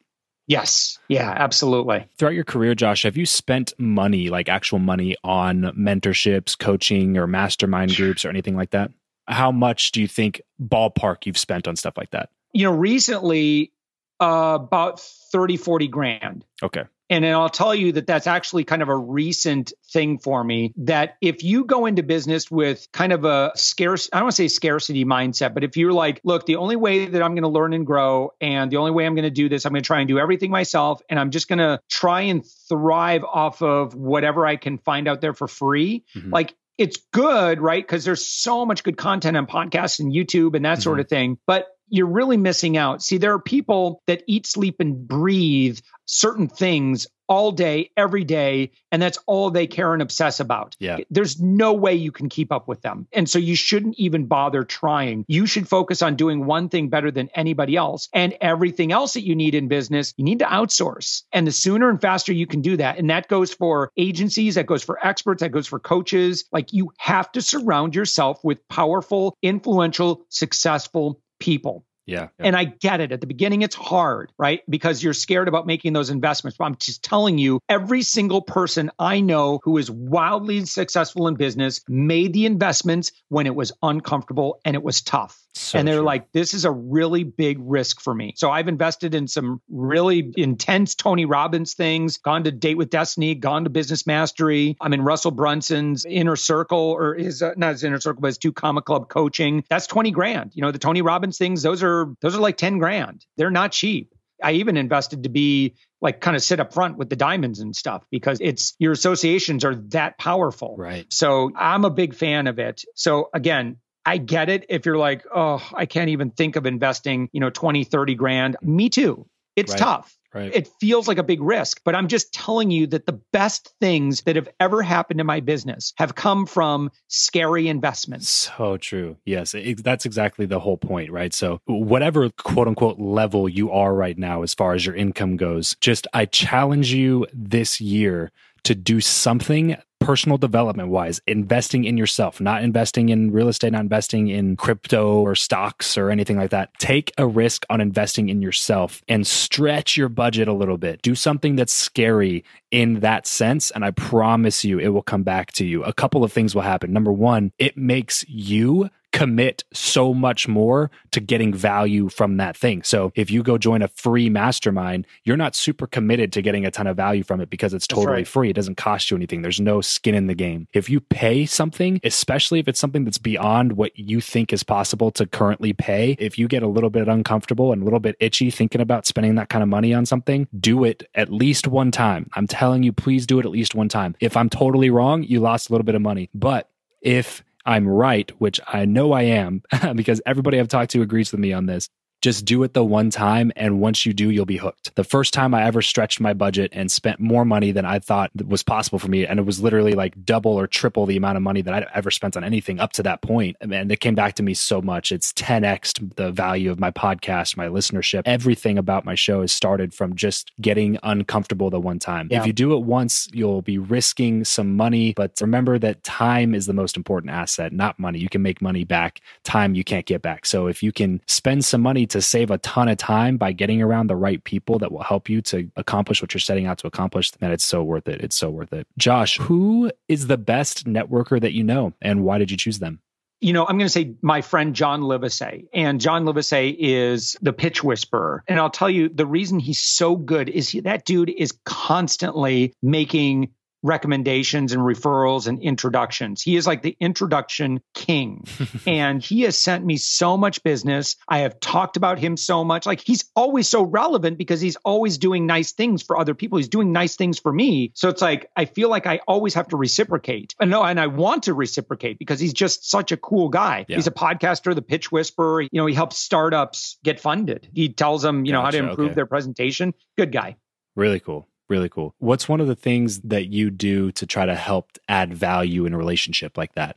Yes. 0.46 0.98
Yeah, 1.08 1.30
absolutely. 1.36 2.06
Throughout 2.18 2.34
your 2.34 2.44
career, 2.44 2.74
Josh, 2.74 3.02
have 3.02 3.16
you 3.16 3.26
spent 3.26 3.72
money, 3.78 4.30
like 4.30 4.48
actual 4.48 4.78
money, 4.78 5.16
on 5.22 5.62
mentorships, 5.78 6.58
coaching, 6.58 7.18
or 7.18 7.26
mastermind 7.26 7.94
groups 7.94 8.24
or 8.24 8.30
anything 8.30 8.56
like 8.56 8.70
that? 8.70 8.90
How 9.26 9.52
much 9.52 9.92
do 9.92 10.00
you 10.00 10.08
think 10.08 10.40
ballpark 10.62 11.26
you've 11.26 11.38
spent 11.38 11.68
on 11.68 11.76
stuff 11.76 11.98
like 11.98 12.10
that? 12.10 12.30
You 12.52 12.64
know, 12.64 12.74
recently, 12.74 13.72
uh, 14.20 14.58
about 14.60 15.00
30, 15.00 15.58
40 15.58 15.88
grand. 15.88 16.44
Okay. 16.62 16.84
And 17.10 17.24
then 17.24 17.34
I'll 17.34 17.48
tell 17.48 17.74
you 17.74 17.92
that 17.92 18.06
that's 18.06 18.26
actually 18.26 18.64
kind 18.64 18.82
of 18.82 18.88
a 18.88 18.96
recent 18.96 19.72
thing 19.92 20.18
for 20.18 20.42
me 20.44 20.74
that 20.76 21.16
if 21.20 21.42
you 21.42 21.64
go 21.64 21.86
into 21.86 22.02
business 22.02 22.50
with 22.50 22.86
kind 22.92 23.12
of 23.12 23.24
a 23.24 23.52
scarce, 23.54 24.10
I 24.12 24.18
don't 24.18 24.26
want 24.26 24.36
to 24.36 24.42
say 24.42 24.48
scarcity 24.48 25.04
mindset, 25.04 25.54
but 25.54 25.64
if 25.64 25.76
you're 25.76 25.92
like, 25.92 26.20
look, 26.24 26.44
the 26.44 26.56
only 26.56 26.76
way 26.76 27.06
that 27.06 27.22
I'm 27.22 27.32
going 27.32 27.42
to 27.42 27.48
learn 27.48 27.72
and 27.72 27.86
grow 27.86 28.32
and 28.40 28.70
the 28.70 28.76
only 28.76 28.90
way 28.90 29.06
I'm 29.06 29.14
going 29.14 29.22
to 29.24 29.30
do 29.30 29.48
this, 29.48 29.64
I'm 29.64 29.72
going 29.72 29.82
to 29.82 29.86
try 29.86 30.00
and 30.00 30.08
do 30.08 30.18
everything 30.18 30.50
myself. 30.50 31.00
And 31.08 31.18
I'm 31.18 31.30
just 31.30 31.48
going 31.48 31.60
to 31.60 31.80
try 31.88 32.22
and 32.22 32.44
thrive 32.68 33.24
off 33.24 33.62
of 33.62 33.94
whatever 33.94 34.46
I 34.46 34.56
can 34.56 34.78
find 34.78 35.08
out 35.08 35.20
there 35.20 35.32
for 35.32 35.48
free. 35.48 36.04
Mm-hmm. 36.14 36.30
Like 36.30 36.54
it's 36.76 36.98
good, 37.12 37.60
right? 37.60 37.82
Because 37.82 38.04
there's 38.04 38.24
so 38.24 38.66
much 38.66 38.84
good 38.84 38.96
content 38.96 39.36
on 39.36 39.46
podcasts 39.46 39.98
and 39.98 40.12
YouTube 40.12 40.54
and 40.54 40.64
that 40.64 40.74
mm-hmm. 40.74 40.82
sort 40.82 41.00
of 41.00 41.08
thing. 41.08 41.38
But 41.46 41.66
you're 41.90 42.06
really 42.06 42.36
missing 42.36 42.76
out. 42.76 43.02
See, 43.02 43.18
there 43.18 43.34
are 43.34 43.40
people 43.40 44.02
that 44.06 44.22
eat, 44.26 44.46
sleep, 44.46 44.76
and 44.80 45.06
breathe 45.06 45.78
certain 46.06 46.48
things 46.48 47.06
all 47.28 47.52
day, 47.52 47.90
every 47.96 48.24
day, 48.24 48.70
and 48.90 49.00
that's 49.00 49.18
all 49.26 49.50
they 49.50 49.66
care 49.66 49.92
and 49.92 50.00
obsess 50.00 50.40
about. 50.40 50.74
Yeah. 50.80 50.98
There's 51.10 51.40
no 51.40 51.74
way 51.74 51.94
you 51.94 52.10
can 52.10 52.30
keep 52.30 52.50
up 52.50 52.66
with 52.66 52.80
them. 52.80 53.06
And 53.12 53.28
so 53.28 53.38
you 53.38 53.54
shouldn't 53.54 53.98
even 53.98 54.26
bother 54.26 54.64
trying. 54.64 55.26
You 55.28 55.44
should 55.44 55.68
focus 55.68 56.00
on 56.00 56.16
doing 56.16 56.46
one 56.46 56.70
thing 56.70 56.88
better 56.88 57.10
than 57.10 57.28
anybody 57.34 57.76
else. 57.76 58.08
And 58.14 58.34
everything 58.40 58.92
else 58.92 59.12
that 59.12 59.26
you 59.26 59.36
need 59.36 59.54
in 59.54 59.68
business, 59.68 60.14
you 60.16 60.24
need 60.24 60.38
to 60.38 60.46
outsource. 60.46 61.24
And 61.30 61.46
the 61.46 61.52
sooner 61.52 61.90
and 61.90 62.00
faster 62.00 62.32
you 62.32 62.46
can 62.46 62.62
do 62.62 62.78
that, 62.78 62.98
and 62.98 63.10
that 63.10 63.28
goes 63.28 63.52
for 63.52 63.92
agencies, 63.98 64.54
that 64.54 64.66
goes 64.66 64.82
for 64.82 65.04
experts, 65.06 65.42
that 65.42 65.52
goes 65.52 65.66
for 65.66 65.78
coaches, 65.78 66.46
like 66.50 66.72
you 66.72 66.92
have 66.96 67.30
to 67.32 67.42
surround 67.42 67.94
yourself 67.94 68.42
with 68.42 68.66
powerful, 68.68 69.36
influential, 69.42 70.24
successful 70.30 71.20
people. 71.38 71.84
Yeah, 72.08 72.28
yeah, 72.38 72.46
And 72.46 72.56
I 72.56 72.64
get 72.64 73.02
it. 73.02 73.12
At 73.12 73.20
the 73.20 73.26
beginning, 73.26 73.60
it's 73.60 73.74
hard, 73.74 74.32
right? 74.38 74.62
Because 74.66 75.02
you're 75.02 75.12
scared 75.12 75.46
about 75.46 75.66
making 75.66 75.92
those 75.92 76.08
investments. 76.08 76.56
But 76.56 76.64
I'm 76.64 76.76
just 76.76 77.02
telling 77.04 77.36
you, 77.36 77.60
every 77.68 78.00
single 78.00 78.40
person 78.40 78.90
I 78.98 79.20
know 79.20 79.60
who 79.62 79.76
is 79.76 79.90
wildly 79.90 80.64
successful 80.64 81.28
in 81.28 81.34
business 81.34 81.82
made 81.86 82.32
the 82.32 82.46
investments 82.46 83.12
when 83.28 83.46
it 83.46 83.54
was 83.54 83.72
uncomfortable 83.82 84.58
and 84.64 84.74
it 84.74 84.82
was 84.82 85.02
tough. 85.02 85.38
So 85.58 85.78
and 85.78 85.86
they're 85.86 85.96
true. 85.96 86.04
like, 86.04 86.32
this 86.32 86.54
is 86.54 86.64
a 86.64 86.70
really 86.70 87.24
big 87.24 87.58
risk 87.60 88.00
for 88.00 88.14
me. 88.14 88.34
So 88.36 88.50
I've 88.50 88.68
invested 88.68 89.14
in 89.14 89.26
some 89.28 89.60
really 89.68 90.32
intense 90.36 90.94
Tony 90.94 91.24
Robbins 91.24 91.74
things, 91.74 92.18
gone 92.18 92.44
to 92.44 92.52
Date 92.52 92.76
with 92.76 92.90
Destiny, 92.90 93.34
gone 93.34 93.64
to 93.64 93.70
Business 93.70 94.06
Mastery. 94.06 94.76
I'm 94.80 94.92
in 94.92 95.02
Russell 95.02 95.30
Brunson's 95.30 96.06
Inner 96.06 96.36
Circle 96.36 96.78
or 96.78 97.14
his, 97.14 97.42
uh, 97.42 97.54
not 97.56 97.72
his 97.72 97.84
Inner 97.84 98.00
Circle, 98.00 98.20
but 98.20 98.28
his 98.28 98.38
two 98.38 98.52
Comma 98.52 98.82
Club 98.82 99.08
coaching. 99.08 99.64
That's 99.68 99.86
20 99.86 100.10
grand. 100.10 100.52
You 100.54 100.62
know, 100.62 100.70
the 100.70 100.78
Tony 100.78 101.02
Robbins 101.02 101.38
things, 101.38 101.62
those 101.62 101.82
are 101.82 102.06
those 102.20 102.36
are 102.36 102.40
like 102.40 102.56
10 102.56 102.78
grand. 102.78 103.26
They're 103.36 103.50
not 103.50 103.72
cheap. 103.72 104.14
I 104.42 104.52
even 104.52 104.76
invested 104.76 105.24
to 105.24 105.28
be 105.28 105.74
like 106.00 106.20
kind 106.20 106.36
of 106.36 106.42
sit 106.42 106.60
up 106.60 106.72
front 106.72 106.96
with 106.96 107.10
the 107.10 107.16
diamonds 107.16 107.58
and 107.58 107.74
stuff 107.74 108.04
because 108.10 108.38
it's 108.40 108.74
your 108.78 108.92
associations 108.92 109.64
are 109.64 109.74
that 109.88 110.16
powerful. 110.18 110.76
Right. 110.78 111.06
So 111.12 111.50
I'm 111.56 111.84
a 111.84 111.90
big 111.90 112.14
fan 112.14 112.46
of 112.46 112.58
it. 112.58 112.84
So 112.94 113.30
again, 113.34 113.78
I 114.08 114.16
get 114.16 114.48
it 114.48 114.64
if 114.70 114.86
you're 114.86 114.96
like, 114.96 115.26
oh, 115.34 115.62
I 115.74 115.84
can't 115.84 116.08
even 116.08 116.30
think 116.30 116.56
of 116.56 116.64
investing, 116.64 117.28
you 117.30 117.40
know, 117.40 117.50
20, 117.50 117.84
30 117.84 118.14
grand. 118.14 118.56
Me 118.62 118.88
too. 118.88 119.26
It's 119.54 119.72
right. 119.72 119.78
tough. 119.78 120.16
Right. 120.32 120.50
It 120.54 120.68
feels 120.80 121.08
like 121.08 121.18
a 121.18 121.22
big 121.22 121.42
risk, 121.42 121.82
but 121.84 121.94
I'm 121.94 122.08
just 122.08 122.32
telling 122.32 122.70
you 122.70 122.86
that 122.86 123.04
the 123.04 123.20
best 123.34 123.74
things 123.82 124.22
that 124.22 124.36
have 124.36 124.48
ever 124.60 124.82
happened 124.82 125.20
in 125.20 125.26
my 125.26 125.40
business 125.40 125.92
have 125.98 126.14
come 126.14 126.46
from 126.46 126.90
scary 127.08 127.68
investments. 127.68 128.30
So 128.30 128.78
true. 128.78 129.18
Yes, 129.26 129.52
it, 129.52 129.84
that's 129.84 130.06
exactly 130.06 130.46
the 130.46 130.60
whole 130.60 130.78
point, 130.78 131.10
right? 131.10 131.34
So, 131.34 131.60
whatever 131.66 132.30
quote 132.30 132.66
unquote 132.66 132.98
level 132.98 133.46
you 133.46 133.70
are 133.70 133.92
right 133.92 134.16
now 134.16 134.42
as 134.42 134.54
far 134.54 134.72
as 134.72 134.86
your 134.86 134.94
income 134.94 135.36
goes, 135.36 135.76
just 135.82 136.06
I 136.14 136.24
challenge 136.24 136.94
you 136.94 137.26
this 137.34 137.78
year 137.78 138.32
to 138.64 138.74
do 138.74 139.02
something 139.02 139.76
personal 140.00 140.38
development 140.38 140.88
wise, 140.88 141.20
investing 141.26 141.84
in 141.84 141.96
yourself, 141.96 142.40
not 142.40 142.62
investing 142.62 143.08
in 143.08 143.30
real 143.30 143.48
estate, 143.48 143.72
not 143.72 143.82
investing 143.82 144.28
in 144.28 144.56
crypto 144.56 145.20
or 145.20 145.34
stocks 145.34 145.98
or 145.98 146.10
anything 146.10 146.36
like 146.36 146.50
that. 146.50 146.70
Take 146.78 147.12
a 147.18 147.26
risk 147.26 147.64
on 147.68 147.80
investing 147.80 148.28
in 148.28 148.40
yourself 148.40 149.02
and 149.08 149.26
stretch 149.26 149.96
your 149.96 150.08
budget 150.08 150.48
a 150.48 150.52
little 150.52 150.78
bit. 150.78 151.02
Do 151.02 151.14
something 151.14 151.56
that's 151.56 151.72
scary 151.72 152.44
in 152.70 153.00
that 153.00 153.26
sense. 153.26 153.70
And 153.70 153.84
I 153.84 153.90
promise 153.90 154.64
you, 154.64 154.78
it 154.78 154.88
will 154.88 155.02
come 155.02 155.22
back 155.22 155.52
to 155.52 155.64
you. 155.64 155.82
A 155.84 155.92
couple 155.92 156.24
of 156.24 156.32
things 156.32 156.54
will 156.54 156.62
happen. 156.62 156.92
Number 156.92 157.12
one, 157.12 157.52
it 157.58 157.76
makes 157.76 158.24
you 158.28 158.90
commit 159.18 159.64
so 159.72 160.14
much 160.14 160.46
more 160.46 160.90
to 161.10 161.20
getting 161.20 161.52
value 161.52 162.08
from 162.08 162.36
that 162.36 162.56
thing. 162.56 162.82
So 162.84 163.12
if 163.16 163.30
you 163.30 163.42
go 163.42 163.58
join 163.58 163.82
a 163.82 163.88
free 163.88 164.30
mastermind, 164.30 165.06
you're 165.24 165.36
not 165.36 165.56
super 165.56 165.88
committed 165.88 166.32
to 166.34 166.42
getting 166.42 166.64
a 166.64 166.70
ton 166.70 166.86
of 166.86 166.96
value 166.96 167.24
from 167.24 167.40
it 167.40 167.50
because 167.50 167.74
it's 167.74 167.86
totally 167.86 168.18
right. 168.18 168.28
free. 168.28 168.50
It 168.50 168.52
doesn't 168.54 168.76
cost 168.76 169.10
you 169.10 169.16
anything. 169.16 169.42
There's 169.42 169.60
no 169.60 169.80
skin 169.80 170.14
in 170.14 170.28
the 170.28 170.34
game. 170.34 170.68
If 170.72 170.88
you 170.88 171.00
pay 171.00 171.46
something, 171.46 172.00
especially 172.04 172.60
if 172.60 172.68
it's 172.68 172.78
something 172.78 173.04
that's 173.04 173.18
beyond 173.18 173.72
what 173.72 173.98
you 173.98 174.20
think 174.20 174.52
is 174.52 174.62
possible 174.62 175.10
to 175.12 175.26
currently 175.26 175.72
pay, 175.72 176.16
if 176.20 176.38
you 176.38 176.46
get 176.46 176.62
a 176.62 176.68
little 176.68 176.90
bit 176.90 177.08
uncomfortable 177.08 177.72
and 177.72 177.82
a 177.82 177.84
little 177.84 178.00
bit 178.00 178.16
itchy 178.20 178.50
thinking 178.50 178.80
about 178.80 179.04
spending 179.04 179.34
that 179.34 179.48
kind 179.48 179.64
of 179.64 179.68
money 179.68 179.92
on 179.92 180.06
something, 180.06 180.46
do 180.60 180.84
it 180.84 181.08
at 181.16 181.32
least 181.32 181.66
one 181.66 181.90
time. 181.90 182.30
I'm 182.34 182.46
telling 182.46 182.84
you, 182.84 182.92
please 182.92 183.26
do 183.26 183.40
it 183.40 183.46
at 183.46 183.50
least 183.50 183.74
one 183.74 183.88
time. 183.88 184.14
If 184.20 184.36
I'm 184.36 184.48
totally 184.48 184.90
wrong, 184.90 185.24
you 185.24 185.40
lost 185.40 185.70
a 185.70 185.72
little 185.72 185.84
bit 185.84 185.96
of 185.96 186.02
money. 186.02 186.30
But 186.34 186.70
if 187.02 187.42
I'm 187.68 187.86
right, 187.86 188.30
which 188.40 188.60
I 188.66 188.86
know 188.86 189.12
I 189.12 189.22
am 189.24 189.62
because 189.94 190.22
everybody 190.24 190.58
I've 190.58 190.68
talked 190.68 190.90
to 190.92 191.02
agrees 191.02 191.30
with 191.32 191.40
me 191.40 191.52
on 191.52 191.66
this. 191.66 191.88
Just 192.20 192.44
do 192.44 192.62
it 192.62 192.74
the 192.74 192.84
one 192.84 193.10
time. 193.10 193.52
And 193.56 193.80
once 193.80 194.04
you 194.04 194.12
do, 194.12 194.30
you'll 194.30 194.44
be 194.44 194.56
hooked. 194.56 194.94
The 194.96 195.04
first 195.04 195.32
time 195.32 195.54
I 195.54 195.64
ever 195.64 195.82
stretched 195.82 196.20
my 196.20 196.34
budget 196.34 196.70
and 196.74 196.90
spent 196.90 197.20
more 197.20 197.44
money 197.44 197.72
than 197.72 197.84
I 197.84 197.98
thought 197.98 198.30
was 198.46 198.62
possible 198.62 198.98
for 198.98 199.08
me. 199.08 199.26
And 199.26 199.38
it 199.38 199.46
was 199.46 199.60
literally 199.60 199.92
like 199.92 200.24
double 200.24 200.52
or 200.52 200.66
triple 200.66 201.06
the 201.06 201.16
amount 201.16 201.36
of 201.36 201.42
money 201.42 201.62
that 201.62 201.72
I'd 201.72 201.86
ever 201.94 202.10
spent 202.10 202.36
on 202.36 202.44
anything 202.44 202.80
up 202.80 202.92
to 202.94 203.02
that 203.04 203.22
point. 203.22 203.56
And 203.60 203.92
it 203.92 204.00
came 204.00 204.14
back 204.14 204.34
to 204.34 204.42
me 204.42 204.54
so 204.54 204.82
much. 204.82 205.12
It's 205.12 205.32
10x 205.34 206.16
the 206.16 206.32
value 206.32 206.70
of 206.70 206.80
my 206.80 206.90
podcast, 206.90 207.56
my 207.56 207.66
listenership. 207.66 208.22
Everything 208.24 208.78
about 208.78 209.04
my 209.04 209.14
show 209.14 209.42
has 209.42 209.52
started 209.52 209.94
from 209.94 210.16
just 210.16 210.50
getting 210.60 210.98
uncomfortable 211.02 211.70
the 211.70 211.80
one 211.80 211.98
time. 211.98 212.28
Yeah. 212.30 212.40
If 212.40 212.46
you 212.46 212.52
do 212.52 212.74
it 212.74 212.82
once, 212.82 213.28
you'll 213.32 213.62
be 213.62 213.78
risking 213.78 214.44
some 214.44 214.76
money. 214.76 215.12
But 215.14 215.40
remember 215.40 215.78
that 215.78 216.02
time 216.02 216.54
is 216.54 216.66
the 216.66 216.72
most 216.72 216.96
important 216.96 217.32
asset, 217.32 217.72
not 217.72 217.98
money. 217.98 218.18
You 218.18 218.28
can 218.28 218.42
make 218.42 218.60
money 218.60 218.84
back, 218.84 219.20
time 219.44 219.74
you 219.74 219.84
can't 219.84 220.06
get 220.06 220.20
back. 220.20 220.46
So 220.46 220.66
if 220.66 220.82
you 220.82 220.90
can 220.90 221.20
spend 221.26 221.64
some 221.64 221.80
money 221.80 222.07
to 222.10 222.22
save 222.22 222.50
a 222.50 222.58
ton 222.58 222.88
of 222.88 222.96
time 222.96 223.36
by 223.36 223.52
getting 223.52 223.82
around 223.82 224.08
the 224.08 224.16
right 224.16 224.42
people 224.44 224.78
that 224.78 224.92
will 224.92 225.02
help 225.02 225.28
you 225.28 225.40
to 225.42 225.70
accomplish 225.76 226.22
what 226.22 226.34
you're 226.34 226.40
setting 226.40 226.66
out 226.66 226.78
to 226.78 226.86
accomplish, 226.86 227.30
then 227.32 227.52
it's 227.52 227.64
so 227.64 227.82
worth 227.82 228.08
it. 228.08 228.20
It's 228.20 228.36
so 228.36 228.50
worth 228.50 228.72
it. 228.72 228.86
Josh, 228.96 229.38
who 229.38 229.90
is 230.08 230.26
the 230.26 230.38
best 230.38 230.86
networker 230.86 231.40
that 231.40 231.52
you 231.52 231.64
know 231.64 231.92
and 232.00 232.24
why 232.24 232.38
did 232.38 232.50
you 232.50 232.56
choose 232.56 232.78
them? 232.78 233.00
you 233.40 233.52
know, 233.52 233.62
I'm 233.62 233.78
going 233.78 233.86
to 233.86 233.92
say 233.92 234.14
my 234.20 234.40
friend 234.40 234.74
John 234.74 235.02
Livesay. 235.02 235.66
And 235.72 236.00
John 236.00 236.24
Livesay 236.24 236.74
is 236.78 237.36
the 237.40 237.52
pitch 237.52 237.84
whisperer. 237.84 238.42
And 238.48 238.58
I'll 238.58 238.70
tell 238.70 238.90
you 238.90 239.08
the 239.08 239.26
reason 239.26 239.58
he's 239.60 239.80
so 239.80 240.16
good 240.16 240.48
is 240.48 240.68
he, 240.68 240.80
that 240.80 241.04
dude 241.04 241.30
is 241.30 241.56
constantly 241.64 242.74
making 242.82 243.50
recommendations 243.82 244.72
and 244.72 244.82
referrals 244.82 245.46
and 245.46 245.60
introductions. 245.60 246.42
He 246.42 246.56
is 246.56 246.66
like 246.66 246.82
the 246.82 246.96
introduction 247.00 247.80
king. 247.94 248.44
and 248.86 249.22
he 249.22 249.42
has 249.42 249.58
sent 249.58 249.84
me 249.84 249.96
so 249.96 250.36
much 250.36 250.62
business. 250.62 251.16
I 251.28 251.38
have 251.38 251.60
talked 251.60 251.96
about 251.96 252.18
him 252.18 252.36
so 252.36 252.64
much. 252.64 252.86
Like 252.86 253.00
he's 253.00 253.24
always 253.36 253.68
so 253.68 253.82
relevant 253.82 254.38
because 254.38 254.60
he's 254.60 254.76
always 254.84 255.18
doing 255.18 255.46
nice 255.46 255.72
things 255.72 256.02
for 256.02 256.18
other 256.18 256.34
people. 256.34 256.58
He's 256.58 256.68
doing 256.68 256.92
nice 256.92 257.16
things 257.16 257.38
for 257.38 257.52
me. 257.52 257.92
So 257.94 258.08
it's 258.08 258.22
like 258.22 258.50
I 258.56 258.64
feel 258.64 258.88
like 258.88 259.06
I 259.06 259.20
always 259.28 259.54
have 259.54 259.68
to 259.68 259.76
reciprocate. 259.76 260.54
And 260.60 260.70
no, 260.70 260.82
and 260.82 260.98
I 260.98 261.06
want 261.06 261.44
to 261.44 261.54
reciprocate 261.54 262.18
because 262.18 262.40
he's 262.40 262.52
just 262.52 262.88
such 262.88 263.12
a 263.12 263.16
cool 263.16 263.48
guy. 263.48 263.86
Yeah. 263.88 263.96
He's 263.96 264.06
a 264.06 264.12
podcaster, 264.12 264.74
the 264.74 264.82
pitch 264.82 265.12
whisperer. 265.12 265.62
You 265.62 265.68
know, 265.72 265.86
he 265.86 265.94
helps 265.94 266.18
startups 266.18 266.98
get 267.04 267.20
funded. 267.20 267.68
He 267.72 267.88
tells 267.90 268.22
them, 268.22 268.44
you 268.44 268.52
know, 268.52 268.62
how 268.62 268.70
to 268.70 268.78
improve 268.78 269.08
okay. 269.08 269.14
their 269.14 269.26
presentation. 269.26 269.94
Good 270.16 270.32
guy. 270.32 270.56
Really 270.96 271.20
cool. 271.20 271.48
Really 271.68 271.88
cool. 271.88 272.14
What's 272.18 272.48
one 272.48 272.60
of 272.60 272.66
the 272.66 272.76
things 272.76 273.20
that 273.20 273.46
you 273.48 273.70
do 273.70 274.10
to 274.12 274.26
try 274.26 274.46
to 274.46 274.54
help 274.54 274.92
add 275.08 275.34
value 275.34 275.84
in 275.84 275.92
a 275.92 275.98
relationship 275.98 276.56
like 276.56 276.74
that? 276.74 276.96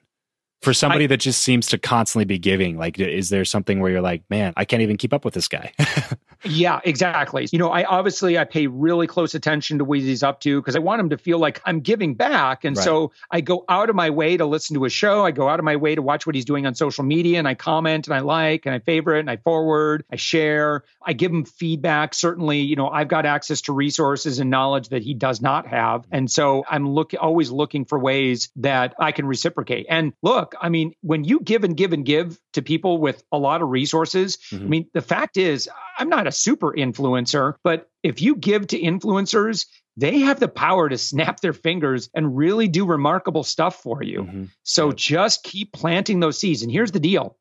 For 0.61 0.73
somebody 0.73 1.05
I, 1.05 1.07
that 1.07 1.17
just 1.17 1.41
seems 1.41 1.67
to 1.67 1.77
constantly 1.77 2.25
be 2.25 2.37
giving, 2.37 2.77
like, 2.77 2.99
is 2.99 3.29
there 3.29 3.43
something 3.43 3.79
where 3.79 3.91
you're 3.91 4.01
like, 4.01 4.23
man, 4.29 4.53
I 4.55 4.63
can't 4.63 4.81
even 4.81 4.95
keep 4.95 5.13
up 5.13 5.25
with 5.25 5.33
this 5.33 5.47
guy? 5.47 5.73
Yeah, 6.43 6.79
exactly. 6.83 7.47
You 7.51 7.59
know, 7.59 7.69
I 7.69 7.83
obviously 7.83 8.37
I 8.37 8.45
pay 8.45 8.67
really 8.67 9.07
close 9.07 9.35
attention 9.35 9.77
to 9.77 9.85
what 9.85 9.99
he's 9.99 10.23
up 10.23 10.39
to 10.41 10.59
because 10.59 10.75
I 10.75 10.79
want 10.79 10.99
him 10.99 11.09
to 11.09 11.17
feel 11.17 11.39
like 11.39 11.61
I'm 11.65 11.81
giving 11.81 12.15
back. 12.15 12.65
And 12.65 12.75
right. 12.75 12.83
so 12.83 13.11
I 13.29 13.41
go 13.41 13.63
out 13.69 13.89
of 13.89 13.95
my 13.95 14.09
way 14.09 14.37
to 14.37 14.45
listen 14.45 14.75
to 14.75 14.83
his 14.83 14.93
show. 14.93 15.25
I 15.25 15.31
go 15.31 15.47
out 15.47 15.59
of 15.59 15.65
my 15.65 15.75
way 15.75 15.95
to 15.95 16.01
watch 16.01 16.25
what 16.25 16.35
he's 16.35 16.45
doing 16.45 16.65
on 16.65 16.75
social 16.75 17.03
media 17.03 17.39
and 17.39 17.47
I 17.47 17.53
comment 17.53 18.07
and 18.07 18.15
I 18.15 18.19
like 18.19 18.65
and 18.65 18.73
I 18.73 18.79
favorite 18.79 19.19
and 19.19 19.29
I 19.29 19.37
forward, 19.37 20.03
I 20.11 20.15
share, 20.15 20.83
I 21.05 21.13
give 21.13 21.31
him 21.31 21.45
feedback. 21.45 22.13
Certainly, 22.13 22.61
you 22.61 22.75
know, 22.75 22.89
I've 22.89 23.07
got 23.07 23.25
access 23.25 23.61
to 23.61 23.73
resources 23.73 24.39
and 24.39 24.49
knowledge 24.49 24.89
that 24.89 25.03
he 25.03 25.13
does 25.13 25.41
not 25.41 25.67
have. 25.67 26.05
And 26.11 26.29
so 26.29 26.63
I'm 26.69 26.89
look 26.89 27.13
always 27.19 27.51
looking 27.51 27.85
for 27.85 27.99
ways 27.99 28.49
that 28.57 28.95
I 28.99 29.11
can 29.11 29.25
reciprocate. 29.25 29.85
And 29.89 30.13
look, 30.21 30.55
I 30.59 30.69
mean, 30.69 30.95
when 31.01 31.23
you 31.23 31.39
give 31.39 31.63
and 31.63 31.77
give 31.77 31.93
and 31.93 32.05
give 32.05 32.39
to 32.53 32.61
people 32.61 32.97
with 32.97 33.23
a 33.31 33.37
lot 33.37 33.61
of 33.61 33.69
resources, 33.69 34.37
mm-hmm. 34.49 34.63
I 34.63 34.67
mean, 34.67 34.87
the 34.93 35.01
fact 35.01 35.37
is 35.37 35.69
I'm 35.97 36.09
not 36.09 36.27
a 36.27 36.30
super 36.31 36.73
influencer, 36.73 37.55
but 37.63 37.87
if 38.03 38.21
you 38.21 38.35
give 38.35 38.67
to 38.67 38.79
influencers, 38.79 39.65
they 39.97 40.19
have 40.19 40.39
the 40.39 40.47
power 40.47 40.89
to 40.89 40.97
snap 40.97 41.41
their 41.41 41.53
fingers 41.53 42.09
and 42.13 42.35
really 42.35 42.67
do 42.67 42.85
remarkable 42.85 43.43
stuff 43.43 43.81
for 43.81 44.01
you. 44.01 44.23
Mm-hmm. 44.23 44.45
So 44.63 44.91
just 44.91 45.43
keep 45.43 45.73
planting 45.73 46.19
those 46.19 46.39
seeds. 46.39 46.63
And 46.63 46.71
here's 46.71 46.91
the 46.91 46.99
deal 46.99 47.37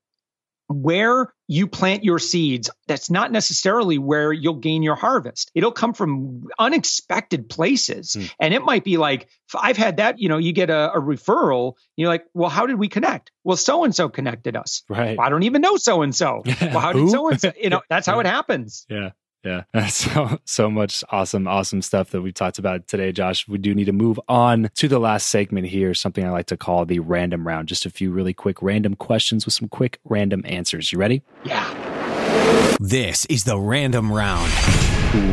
where 0.70 1.32
you 1.48 1.66
plant 1.66 2.04
your 2.04 2.20
seeds, 2.20 2.70
that's 2.86 3.10
not 3.10 3.32
necessarily 3.32 3.98
where 3.98 4.32
you'll 4.32 4.54
gain 4.54 4.82
your 4.82 4.94
harvest. 4.94 5.50
It'll 5.54 5.72
come 5.72 5.94
from 5.94 6.44
unexpected 6.58 7.48
places. 7.48 8.16
Mm. 8.16 8.32
And 8.40 8.54
it 8.54 8.62
might 8.62 8.84
be 8.84 8.96
like, 8.96 9.28
I've 9.54 9.76
had 9.76 9.96
that, 9.96 10.20
you 10.20 10.28
know, 10.28 10.38
you 10.38 10.52
get 10.52 10.70
a, 10.70 10.92
a 10.92 11.00
referral, 11.00 11.74
you're 11.96 12.08
like, 12.08 12.24
well, 12.34 12.50
how 12.50 12.66
did 12.66 12.78
we 12.78 12.88
connect? 12.88 13.32
Well, 13.42 13.56
so 13.56 13.82
and 13.82 13.94
so 13.94 14.08
connected 14.08 14.56
us. 14.56 14.84
Right. 14.88 15.18
Well, 15.18 15.26
I 15.26 15.30
don't 15.30 15.42
even 15.42 15.60
know 15.60 15.76
so 15.76 16.02
and 16.02 16.14
so. 16.14 16.42
Well, 16.60 16.78
how 16.78 16.92
did 16.92 17.10
so 17.10 17.28
and 17.28 17.40
so? 17.40 17.52
You 17.60 17.70
know, 17.70 17.82
that's 17.90 18.06
how 18.06 18.20
it 18.20 18.26
happens. 18.26 18.86
Yeah. 18.88 19.10
Yeah. 19.44 19.62
So, 19.90 20.38
so 20.44 20.70
much 20.70 21.02
awesome, 21.10 21.48
awesome 21.48 21.82
stuff 21.82 22.10
that 22.10 22.22
we've 22.22 22.34
talked 22.34 22.58
about 22.58 22.86
today, 22.86 23.12
Josh. 23.12 23.46
We 23.48 23.58
do 23.58 23.74
need 23.74 23.84
to 23.84 23.92
move 23.92 24.20
on 24.28 24.70
to 24.76 24.88
the 24.88 24.98
last 24.98 25.28
segment 25.28 25.66
here, 25.66 25.94
something 25.94 26.24
I 26.24 26.30
like 26.30 26.46
to 26.46 26.56
call 26.56 26.84
the 26.84 27.00
random 27.00 27.46
round. 27.46 27.68
Just 27.68 27.86
a 27.86 27.90
few 27.90 28.10
really 28.10 28.32
quick 28.32 28.62
random 28.62 28.94
questions 28.94 29.44
with 29.44 29.54
some 29.54 29.68
quick 29.68 29.98
random 30.04 30.42
answers. 30.46 30.92
You 30.92 30.98
ready? 30.98 31.22
Yeah. 31.44 32.76
This 32.78 33.26
is 33.26 33.44
the 33.44 33.58
random 33.58 34.12
round. 34.12 34.50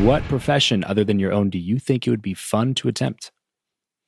What 0.04 0.24
profession 0.24 0.84
other 0.84 1.04
than 1.04 1.20
your 1.20 1.32
own 1.32 1.50
do 1.50 1.60
you 1.60 1.80
think 1.80 2.08
it 2.08 2.10
would 2.10 2.22
be 2.22 2.34
fun 2.34 2.74
to 2.76 2.88
attempt? 2.88 3.32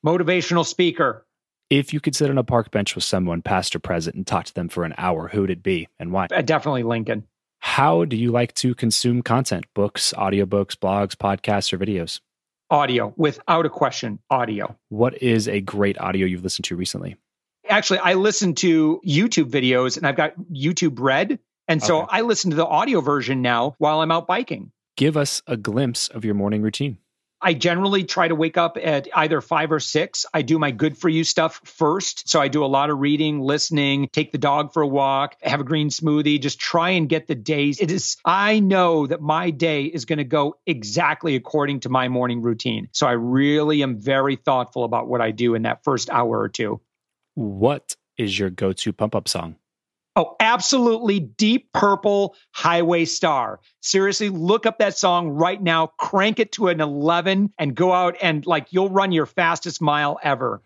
Motivational 0.05 0.65
speaker. 0.65 1.25
If 1.69 1.93
you 1.93 1.99
could 1.99 2.15
sit 2.15 2.29
on 2.29 2.37
a 2.37 2.43
park 2.43 2.71
bench 2.71 2.95
with 2.95 3.03
someone, 3.03 3.43
past 3.43 3.75
or 3.75 3.79
present, 3.79 4.15
and 4.15 4.25
talk 4.25 4.45
to 4.45 4.53
them 4.53 4.69
for 4.69 4.83
an 4.83 4.95
hour, 4.97 5.27
who 5.27 5.41
would 5.41 5.51
it 5.51 5.61
be 5.61 5.87
and 5.99 6.11
why? 6.11 6.27
Uh, 6.33 6.41
definitely 6.41 6.83
Lincoln. 6.83 7.27
How 7.59 8.05
do 8.05 8.15
you 8.15 8.31
like 8.31 8.53
to 8.55 8.73
consume 8.73 9.21
content? 9.21 9.65
Books, 9.73 10.13
audiobooks, 10.17 10.75
blogs, 10.75 11.15
podcasts, 11.15 11.71
or 11.71 11.77
videos? 11.77 12.19
Audio, 12.71 13.13
without 13.17 13.65
a 13.65 13.69
question, 13.69 14.19
audio. 14.29 14.75
What 14.89 15.21
is 15.21 15.47
a 15.47 15.59
great 15.59 15.99
audio 15.99 16.25
you've 16.25 16.43
listened 16.43 16.65
to 16.65 16.75
recently? 16.75 17.15
Actually, 17.67 17.99
I 17.99 18.13
listen 18.13 18.55
to 18.55 19.01
YouTube 19.05 19.49
videos 19.49 19.97
and 19.97 20.05
I've 20.05 20.15
got 20.15 20.33
YouTube 20.51 20.99
Red. 20.99 21.39
And 21.67 21.83
so 21.83 22.03
okay. 22.03 22.07
I 22.09 22.21
listen 22.21 22.49
to 22.51 22.55
the 22.55 22.65
audio 22.65 23.01
version 23.01 23.41
now 23.41 23.75
while 23.77 24.01
I'm 24.01 24.11
out 24.11 24.27
biking. 24.27 24.71
Give 24.97 25.17
us 25.17 25.41
a 25.47 25.55
glimpse 25.55 26.07
of 26.09 26.25
your 26.25 26.33
morning 26.35 26.61
routine. 26.61 26.97
I 27.41 27.53
generally 27.53 28.03
try 28.03 28.27
to 28.27 28.35
wake 28.35 28.57
up 28.57 28.77
at 28.81 29.07
either 29.15 29.41
five 29.41 29.71
or 29.71 29.79
six. 29.79 30.25
I 30.33 30.41
do 30.41 30.59
my 30.59 30.71
good 30.71 30.97
for 30.97 31.07
you 31.07 31.23
stuff 31.23 31.61
first. 31.63 32.27
So 32.27 32.41
I 32.41 32.47
do 32.49 32.63
a 32.63 32.67
lot 32.67 32.89
of 32.89 32.99
reading, 32.99 33.39
listening, 33.39 34.09
take 34.11 34.31
the 34.31 34.37
dog 34.37 34.73
for 34.73 34.81
a 34.81 34.87
walk, 34.87 35.35
have 35.41 35.61
a 35.61 35.63
green 35.63 35.89
smoothie, 35.89 36.41
just 36.41 36.59
try 36.59 36.91
and 36.91 37.07
get 37.07 37.27
the 37.27 37.35
days. 37.35 37.79
It 37.79 37.91
is, 37.91 38.17
I 38.25 38.59
know 38.59 39.07
that 39.07 39.21
my 39.21 39.51
day 39.51 39.85
is 39.85 40.05
going 40.05 40.17
to 40.17 40.25
go 40.25 40.57
exactly 40.65 41.35
according 41.35 41.81
to 41.81 41.89
my 41.89 42.09
morning 42.09 42.41
routine. 42.41 42.89
So 42.91 43.07
I 43.07 43.13
really 43.13 43.83
am 43.83 43.99
very 43.99 44.35
thoughtful 44.35 44.83
about 44.83 45.07
what 45.07 45.21
I 45.21 45.31
do 45.31 45.55
in 45.55 45.61
that 45.63 45.83
first 45.83 46.09
hour 46.09 46.39
or 46.39 46.49
two. 46.49 46.81
What 47.35 47.95
is 48.17 48.37
your 48.37 48.49
go 48.49 48.73
to 48.73 48.93
pump 48.93 49.15
up 49.15 49.29
song? 49.29 49.55
Oh, 50.15 50.35
absolutely 50.39 51.19
deep 51.19 51.71
purple 51.73 52.35
highway 52.51 53.05
star. 53.05 53.59
Seriously, 53.81 54.29
look 54.29 54.65
up 54.65 54.79
that 54.79 54.97
song 54.97 55.29
right 55.29 55.61
now, 55.61 55.87
crank 55.97 56.39
it 56.39 56.51
to 56.53 56.67
an 56.67 56.81
11 56.81 57.53
and 57.57 57.75
go 57.75 57.93
out 57.93 58.17
and 58.21 58.45
like 58.45 58.67
you'll 58.71 58.89
run 58.89 59.11
your 59.11 59.25
fastest 59.25 59.81
mile 59.81 60.19
ever. 60.23 60.61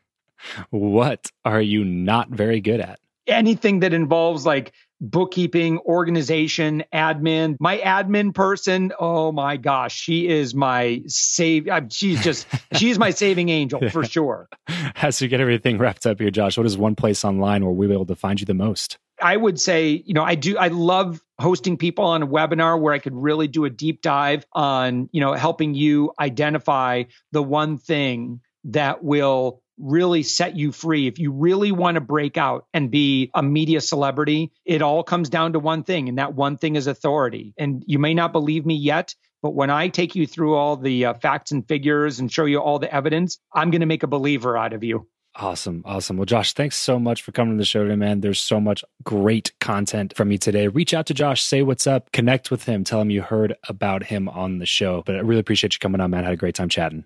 What 0.70 1.30
are 1.46 1.62
you 1.62 1.86
not 1.86 2.30
very 2.30 2.62
good 2.62 2.80
at? 2.80 3.00
Anything 3.28 3.80
that 3.82 3.94
involves 3.94 4.46
like 4.46 4.74
bookkeeping, 5.00 5.80
organization, 5.80 6.84
admin. 6.94 7.58
My 7.60 7.78
admin 7.78 8.34
person, 8.34 8.92
oh 9.00 9.32
my 9.32 9.58
gosh, 9.58 9.96
she 9.96 10.28
is 10.28 10.56
my 10.56 11.02
save. 11.08 11.68
She's 11.90 12.24
just, 12.24 12.48
she's 12.76 12.98
my 12.98 13.12
saving 13.12 13.50
angel 13.50 13.82
yeah. 13.84 13.90
for 13.90 14.04
sure. 14.04 14.50
As 14.96 15.22
you 15.22 15.28
get 15.28 15.42
everything 15.42 15.78
wrapped 15.78 16.06
up 16.06 16.20
here, 16.20 16.32
Josh, 16.32 16.58
what 16.58 16.66
is 16.66 16.78
one 16.78 16.96
place 16.96 17.24
online 17.24 17.64
where 17.64 17.74
we'll 17.74 17.90
be 17.90 17.94
able 17.94 18.06
to 18.08 18.16
find 18.16 18.40
you 18.40 18.46
the 18.46 18.54
most? 18.54 18.98
I 19.24 19.38
would 19.38 19.60
say, 19.60 20.04
you 20.06 20.14
know, 20.14 20.24
I 20.24 20.36
do, 20.36 20.58
I 20.58 20.68
love 20.68 21.22
hosting 21.40 21.78
people 21.78 22.04
on 22.04 22.24
a 22.24 22.28
webinar 22.28 22.80
where 22.80 22.94
I 22.94 23.00
could 23.00 23.16
really 23.16 23.48
do 23.48 23.64
a 23.64 23.70
deep 23.70 24.02
dive 24.02 24.46
on, 24.52 25.10
you 25.14 25.22
know, 25.22 25.32
helping 25.34 25.74
you 25.76 26.12
identify 26.20 27.04
the 27.32 27.42
one 27.42 27.78
thing 27.78 28.42
that 28.66 29.02
will 29.02 29.62
really 29.80 30.24
set 30.24 30.58
you 30.58 30.74
free. 30.74 31.08
If 31.08 31.20
you 31.20 31.32
really 31.32 31.72
want 31.72 31.96
to 31.96 32.02
break 32.02 32.38
out 32.38 32.66
and 32.74 32.92
be 32.92 33.32
a 33.34 33.42
media 33.42 33.80
celebrity, 33.80 34.52
it 34.66 34.82
all 34.82 35.04
comes 35.04 35.30
down 35.30 35.54
to 35.54 35.60
one 35.60 35.84
thing, 35.84 36.10
and 36.10 36.18
that 36.18 36.36
one 36.36 36.58
thing 36.58 36.76
is 36.76 36.88
authority. 36.88 37.54
And 37.58 37.82
you 37.88 38.00
may 38.00 38.14
not 38.14 38.34
believe 38.34 38.66
me 38.66 38.76
yet, 38.76 39.16
but 39.42 39.56
when 39.56 39.70
I 39.70 39.88
take 39.88 40.16
you 40.16 40.28
through 40.28 40.56
all 40.56 40.76
the 40.76 41.06
uh, 41.06 41.14
facts 41.16 41.52
and 41.52 41.68
figures 41.68 42.20
and 42.20 42.32
show 42.32 42.46
you 42.46 42.60
all 42.60 42.78
the 42.78 42.94
evidence, 42.94 43.40
I'm 43.54 43.72
going 43.72 43.82
to 43.82 43.88
make 43.88 44.04
a 44.04 44.08
believer 44.08 44.58
out 44.58 44.74
of 44.74 44.84
you. 44.84 45.08
Awesome. 45.36 45.82
Awesome. 45.86 46.18
Well, 46.18 46.28
Josh, 46.28 46.54
thanks 46.54 46.76
so 46.76 47.00
much 47.00 47.24
for 47.24 47.32
coming 47.32 47.56
to 47.56 47.62
the 47.62 47.66
show 47.66 47.84
today, 47.84 47.96
man. 47.96 48.22
There's 48.22 48.40
so 48.40 48.60
much 48.60 48.84
great 49.04 49.52
content 49.60 50.16
from 50.16 50.32
you 50.32 50.38
today. 50.38 50.68
Reach 50.68 50.94
out 50.94 51.08
to 51.08 51.14
Josh, 51.16 51.42
say 51.42 51.64
what's 51.64 51.88
up, 51.88 52.12
connect 52.12 52.52
with 52.52 52.66
him, 52.66 52.84
tell 52.84 53.02
him 53.02 53.10
you 53.10 53.24
heard 53.24 53.56
about 53.68 54.04
him 54.04 54.30
on 54.30 54.60
the 54.60 54.68
show. 54.68 55.02
But 55.06 55.16
I 55.16 55.20
really 55.20 55.40
appreciate 55.40 55.74
you 55.74 55.80
coming 55.80 56.02
on, 56.02 56.12
man. 56.12 56.22
I 56.24 56.26
had 56.26 56.34
a 56.34 56.38
great 56.38 56.54
time 56.54 56.70
chatting. 56.70 57.06